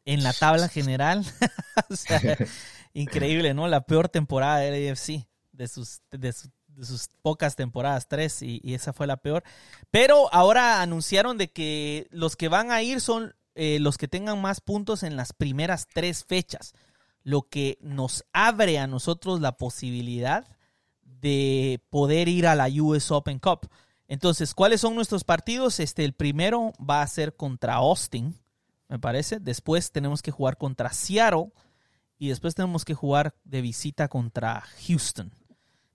[0.06, 1.26] en la tabla general.
[1.90, 2.38] o sea,
[2.94, 3.68] increíble, ¿no?
[3.68, 4.96] La peor temporada de
[5.68, 9.44] sus, de, sus pocas temporadas, tres, y, esa fue la peor.
[9.92, 14.42] Pero ahora anunciaron de que los que van a ir son eh, los que tengan
[14.42, 16.74] más puntos en las primeras tres fechas,
[17.24, 20.48] lo que nos abre a nosotros la posibilidad
[21.02, 23.70] de poder ir a la US Open Cup.
[24.08, 25.80] Entonces, ¿cuáles son nuestros partidos?
[25.80, 28.36] Este, el primero va a ser contra Austin,
[28.90, 29.40] me parece.
[29.40, 31.52] Después tenemos que jugar contra Seattle
[32.18, 35.32] y después tenemos que jugar de visita contra Houston.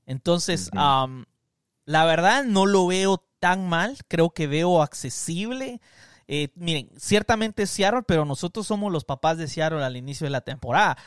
[0.07, 5.81] Entonces, la verdad no lo veo tan mal, creo que veo accesible.
[6.31, 10.31] Eh, miren, ciertamente es Seattle, pero nosotros somos los papás de Seattle al inicio de
[10.31, 10.99] la temporada.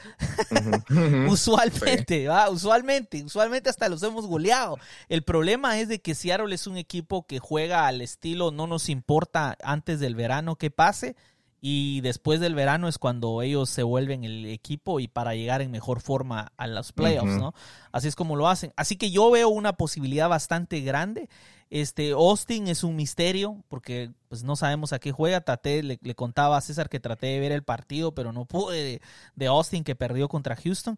[1.30, 2.50] usualmente, ¿va?
[2.50, 4.80] usualmente, usualmente hasta los hemos goleado.
[5.10, 8.90] El problema es de que Seattle es un equipo que juega al estilo no nos
[8.90, 11.16] importa antes del verano que pase,
[11.64, 15.70] y después del verano es cuando ellos se vuelven el equipo y para llegar en
[15.70, 17.54] mejor forma a los playoffs, ¿no?
[17.92, 18.74] Así es como lo hacen.
[18.76, 21.30] Así que yo veo una posibilidad bastante grande.
[21.70, 25.42] Este Austin es un misterio porque pues no sabemos a qué juega.
[25.42, 29.00] Traté, le, contaba a César que traté de ver el partido, pero no pude
[29.36, 30.98] de, Austin que perdió contra Houston.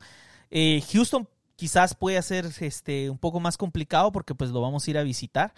[0.49, 1.27] Eh, Houston
[1.57, 5.03] quizás puede ser este un poco más complicado porque pues lo vamos a ir a
[5.03, 5.53] visitar.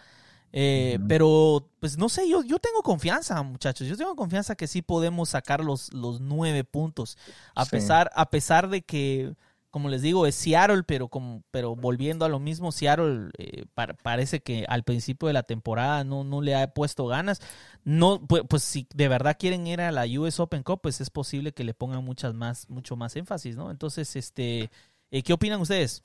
[0.58, 3.88] Eh, pero, pues no sé, yo, yo tengo confianza, muchachos.
[3.88, 7.18] Yo tengo confianza que sí podemos sacar los, los nueve puntos.
[7.56, 9.36] A, pesar, a pesar de que,
[9.70, 13.66] como les digo, es Seattle, pero, como, pero volviendo a lo mismo, Seattle eh,
[14.02, 17.42] parece que al principio de la temporada no, no le ha puesto ganas.
[17.84, 21.10] No, pues, pues, si de verdad quieren ir a la US Open Cup, pues es
[21.10, 23.72] posible que le pongan muchas más, mucho más énfasis, ¿no?
[23.72, 24.72] Entonces, este,
[25.12, 26.02] eh, ¿qué opinan ustedes?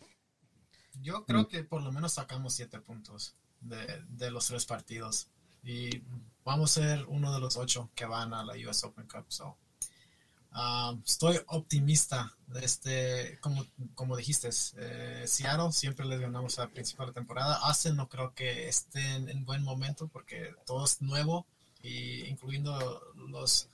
[1.01, 5.29] Yo creo que por lo menos sacamos siete puntos de, los tres partidos.
[5.63, 6.03] Y
[6.45, 9.27] vamos a ser uno de los ocho que van a la US Open Cup.
[9.29, 9.57] So,
[10.55, 17.59] um, estoy optimista este, como, como dijiste, eh, Seattle siempre les ganamos a la temporada.
[17.63, 21.47] Austin no creo que estén en buen momento porque todo es nuevo,
[21.83, 23.69] y incluyendo los,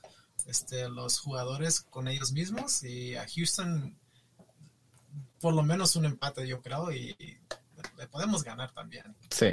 [0.47, 2.83] este, los jugadores con ellos mismos.
[2.85, 3.97] Y a Houston,
[5.41, 7.17] por lo menos un empate, yo creo, y
[7.97, 9.17] le podemos ganar también.
[9.31, 9.49] Sí.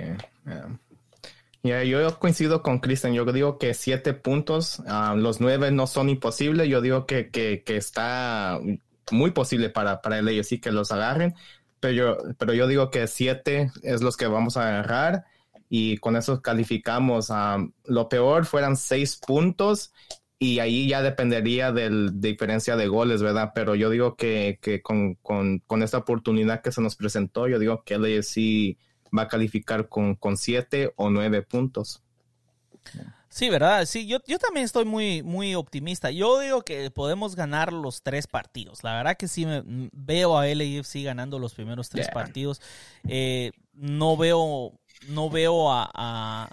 [1.63, 3.13] yo coincido con Cristian.
[3.13, 6.67] Yo digo que siete puntos, ah, los nueve no son imposibles.
[6.69, 8.59] Yo digo que, que, está
[9.11, 11.35] muy posible para, para el AFC que los agarren.
[11.79, 15.25] Pero yo, pero yo digo que siete es los que vamos a agarrar
[15.69, 17.31] y con eso calificamos.
[17.31, 19.91] ah, lo peor fueran seis puntos
[20.39, 23.51] y ahí ya dependería de la diferencia de goles, ¿verdad?
[23.55, 28.77] Pero yo digo que, con, esta oportunidad que se nos presentó, yo digo que LAFC
[29.17, 32.01] va a calificar con, con siete o nueve puntos.
[33.29, 33.85] Sí, ¿verdad?
[33.85, 36.11] Sí, yo, yo también estoy muy, muy optimista.
[36.11, 38.83] Yo digo que podemos ganar los tres partidos.
[38.83, 42.61] La verdad que sí me, veo a LAFC ganando los primeros tres partidos.
[43.07, 44.73] Eh, no veo,
[45.07, 46.49] no veo a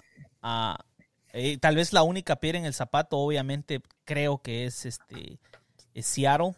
[1.33, 5.39] eh, tal vez la única piedra en el zapato, obviamente, creo que es este
[5.95, 6.55] Seattle.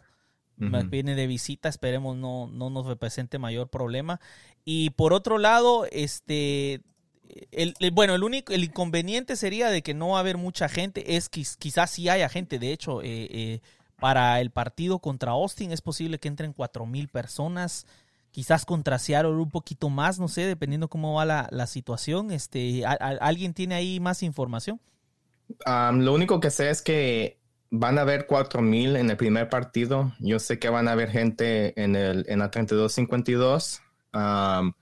[0.56, 4.20] Viene de visita, esperemos no, no nos represente mayor problema.
[4.64, 6.80] Y por otro lado, este
[7.50, 11.16] el, bueno, el único, el inconveniente sería de que no va a haber mucha gente.
[11.16, 12.58] Es que quizás sí haya gente.
[12.58, 13.60] De hecho, eh, eh,
[13.98, 17.86] para el partido contra Austin es posible que entren cuatro mil personas
[18.34, 22.32] quizás contra Seattle un poquito más, no sé, dependiendo cómo va la, situación.
[22.32, 24.80] Este, ¿Alguien tiene ahí más información?
[25.64, 27.38] Lo único que sé es que
[27.70, 30.14] van a haber 4000 en el primer partido.
[30.18, 33.80] Yo sé que van a haber gente en, el, en la 32-52.
[34.12, 34.72] Um,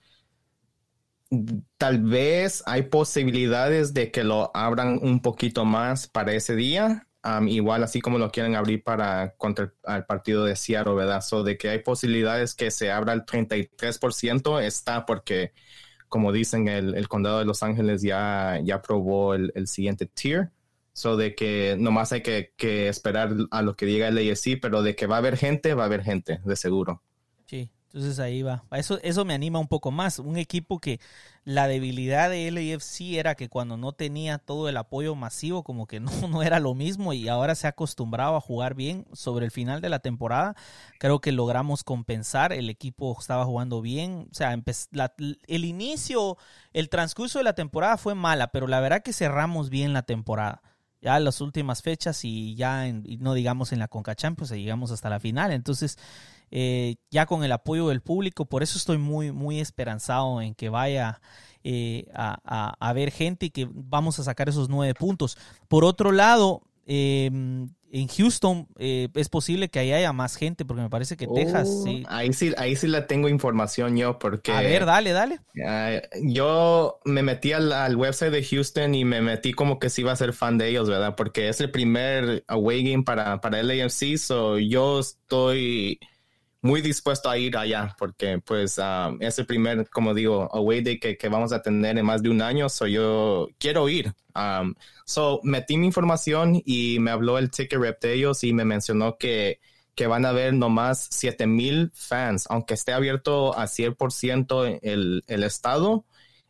[1.77, 7.07] tal vez hay posibilidades de que lo abran un poquito más para ese día.
[7.25, 11.21] Um, igual así como lo quieren abrir para contra el, partido de Seattle, ¿verdad?
[11.21, 15.53] So de que hay posibilidades que se abra el 33% está porque,
[16.09, 20.51] como dicen, el, el condado de Los Ángeles ya, ya aprobó el, el siguiente tier.
[20.91, 24.83] So de que nomás hay que, que, esperar a lo que diga el AFC, pero
[24.83, 27.01] de que va a haber gente, va a haber gente, de seguro.
[27.47, 28.63] Sí, entonces ahí va.
[28.71, 30.17] Eso, eso me anima un poco más.
[30.17, 30.99] Un equipo que
[31.43, 35.99] la debilidad de LAFC era que cuando no tenía todo el apoyo masivo, como que
[35.99, 39.51] no, no era lo mismo y ahora se ha acostumbrado a jugar bien sobre el
[39.51, 40.55] final de la temporada.
[40.97, 42.51] Creo que logramos compensar.
[42.51, 44.27] El equipo estaba jugando bien.
[44.31, 44.59] O sea,
[44.89, 45.13] la,
[45.45, 46.37] el inicio,
[46.73, 50.63] el transcurso de la temporada fue mala, pero la verdad que cerramos bien la temporada
[51.03, 52.89] ya las últimas fechas y ya
[53.19, 55.51] no digamos en la Conca Champions, llegamos hasta la final.
[55.51, 55.97] Entonces,
[56.51, 60.69] eh, ya con el apoyo del público, por eso estoy muy, muy esperanzado en que
[60.69, 61.21] vaya
[61.63, 65.37] eh, a, a, a, ver gente y que vamos a sacar esos nueve puntos.
[65.67, 67.29] Por otro lado, eh,
[67.93, 71.69] en Houston eh, es posible que ahí haya más gente, porque me parece que Texas
[71.71, 72.03] Oh, sí.
[72.07, 74.51] Ahí sí, ahí sí la tengo información yo, porque...
[74.51, 75.39] A ver, dale, dale.
[75.55, 80.01] Uh, yo me metí al, al, website de Houston y me metí como que sí
[80.01, 81.15] iba a ser fan de ellos, ¿verdad?
[81.15, 85.99] Porque es el primer away game para, para el AFC, so yo estoy
[86.63, 90.97] muy dispuesto a ir allá, porque pues um, es el primer, como digo, away day
[90.97, 94.13] que, que, vamos a tener en más de un año, so yo quiero ir.
[94.33, 94.73] Um,
[95.05, 99.17] so metí mi información y me habló el ticket rep de ellos y me mencionó
[99.17, 99.59] que,
[99.93, 106.05] que van a haber nomás 7000 fans, aunque esté abierto a 100% el, el estado.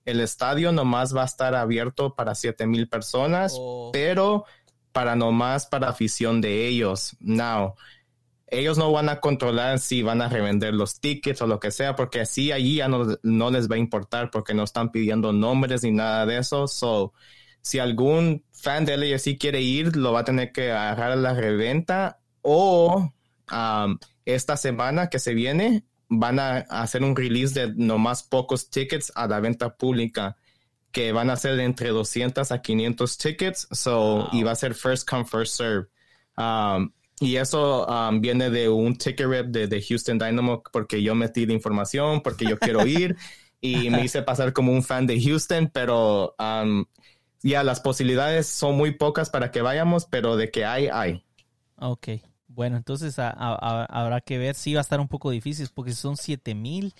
[0.06, 3.90] El estadio nomás va a estar abierto para 7000 personas, oh.
[3.92, 4.46] pero
[4.92, 7.18] para nomás para afición de ellos.
[7.20, 7.74] Now,
[8.54, 11.96] ellos no van a controlar si van a revender los tickets o lo que sea,
[11.96, 15.84] porque así allí ya no, no, les va a importar porque no están pidiendo nombres
[15.84, 16.68] ni nada de eso.
[16.68, 17.14] So,
[17.62, 21.34] si algún fan de LAFC quiere ir, lo va a tener que agarrar a la
[21.34, 23.12] reventa o
[23.52, 29.12] um, esta semana que se viene van a hacer un release de nomás pocos tickets
[29.16, 30.38] a la venta pública
[30.92, 33.68] que van a ser de entre 200 a 500 tickets.
[33.72, 34.30] So, wow.
[34.32, 35.88] y va a ser first come, first serve.
[36.38, 36.94] Um,
[37.24, 41.46] y eso um, viene de un ticket rep de, de, Houston Dynamo porque yo metí
[41.46, 43.16] la información, porque yo quiero ir
[43.62, 46.86] y me hice pasar como un fan de Houston, pero um,
[47.42, 51.24] ya yeah, las posibilidades son muy pocas para que vayamos, pero de que hay, hay.
[51.78, 52.10] Ok,
[52.48, 55.94] bueno, entonces a, a, habrá que ver si va a estar un poco difícil porque
[55.94, 56.94] son 7000.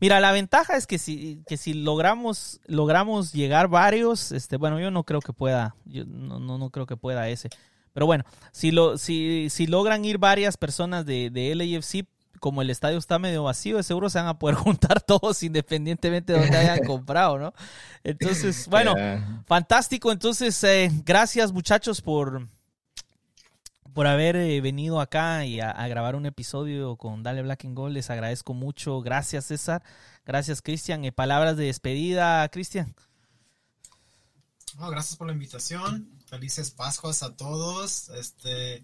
[0.00, 4.90] Mira, la ventaja es que si, que si logramos, logramos llegar varios, este, bueno, yo
[4.90, 7.50] no creo que pueda, yo no, no, no creo que pueda ese.
[7.92, 12.06] Pero bueno, si, lo, si, si logran ir varias personas de, de LAFC,
[12.42, 16.32] como el estadio está medio vacío, de seguro se van a poder juntar todos independientemente
[16.32, 17.54] de donde hayan comprado, ¿no?
[18.02, 19.44] Entonces, bueno, yeah.
[19.46, 20.10] fantástico.
[20.10, 22.48] Entonces, eh, gracias muchachos por,
[23.92, 27.76] por haber eh, venido acá y a, a, grabar un episodio con Dale Black and
[27.76, 27.94] Gold.
[27.94, 29.00] Les agradezco mucho.
[29.02, 29.84] Gracias, César.
[30.26, 31.04] Gracias, Cristian.
[31.04, 32.94] Eh, palabras de despedida, Cristian.
[34.78, 36.08] Oh, gracias por la invitación.
[36.32, 38.08] Felices Pascuas a todos.
[38.08, 38.82] Este,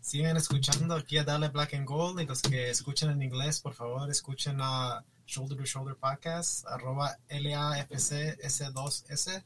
[0.00, 3.74] sigan escuchando aquí a Dale Black and Gold y los que escuchen en inglés, por
[3.74, 9.44] favor, escuchen a Shoulder to Shoulder Podcast, arroba LAFCS2S.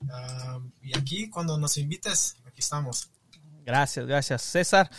[0.00, 3.10] Um, y aquí, cuando nos invites, aquí estamos.
[3.64, 4.42] Gracias, gracias.
[4.42, 4.90] César.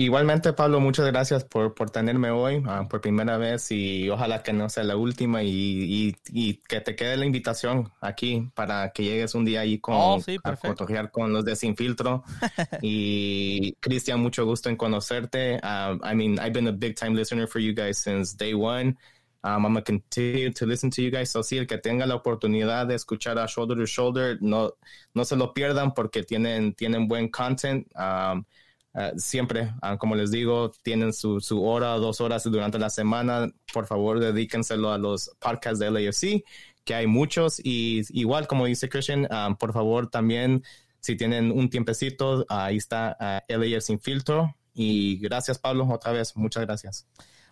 [0.00, 4.54] Igualmente, Pablo, muchas gracias por, por tenerme hoy uh, por primera vez y ojalá que
[4.54, 9.04] no sea la última y, y, y, que te quede la invitación aquí para que
[9.04, 12.24] llegues un día ahí con, oh, sí, a cotorrear con los de Sin Filtro.
[12.80, 15.56] y Cristian, mucho gusto en conocerte.
[15.62, 18.96] Uh, I mean, I've been a big time listener for you guys since day one.
[19.44, 21.30] Um, I'm going to continue to listen to you guys.
[21.30, 24.72] So, sí, el que tenga la oportunidad de escuchar a Shoulder to Shoulder, no,
[25.14, 27.86] no se lo pierdan porque tienen, tienen buen content.
[27.94, 28.46] Um,
[28.92, 33.52] Uh, siempre, uh, como les digo, tienen su, su hora dos horas durante la semana.
[33.72, 36.44] Por favor, dedíquenselo a los podcasts de LAFC,
[36.84, 37.60] que hay muchos.
[37.62, 40.64] Y igual, como dice Christian, um, por favor, también,
[41.00, 43.16] si tienen un tiempecito, ahí está
[43.48, 44.56] LAFC Sin Filtro.
[44.74, 46.36] Y gracias, Pablo, otra vez.
[46.36, 47.06] Muchas gracias.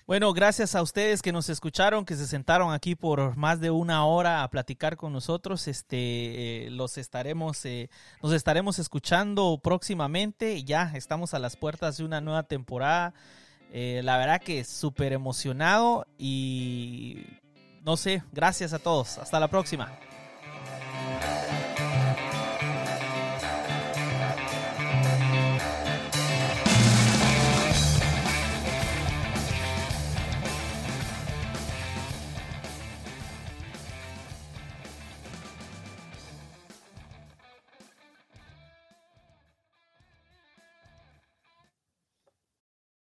[0.08, 4.06] Bueno, gracias a ustedes que nos escucharon, que se sentaron aquí por más de una
[4.06, 5.68] hora a platicar con nosotros.
[5.68, 7.90] Este, eh, los estaremos, eh,
[8.22, 10.64] nos estaremos escuchando próximamente.
[10.64, 13.12] Ya estamos a las puertas de una nueva temporada.
[13.70, 17.26] Eh, la verdad que súper emocionado y
[17.84, 19.18] no sé, gracias a todos.
[19.18, 19.92] Hasta la próxima.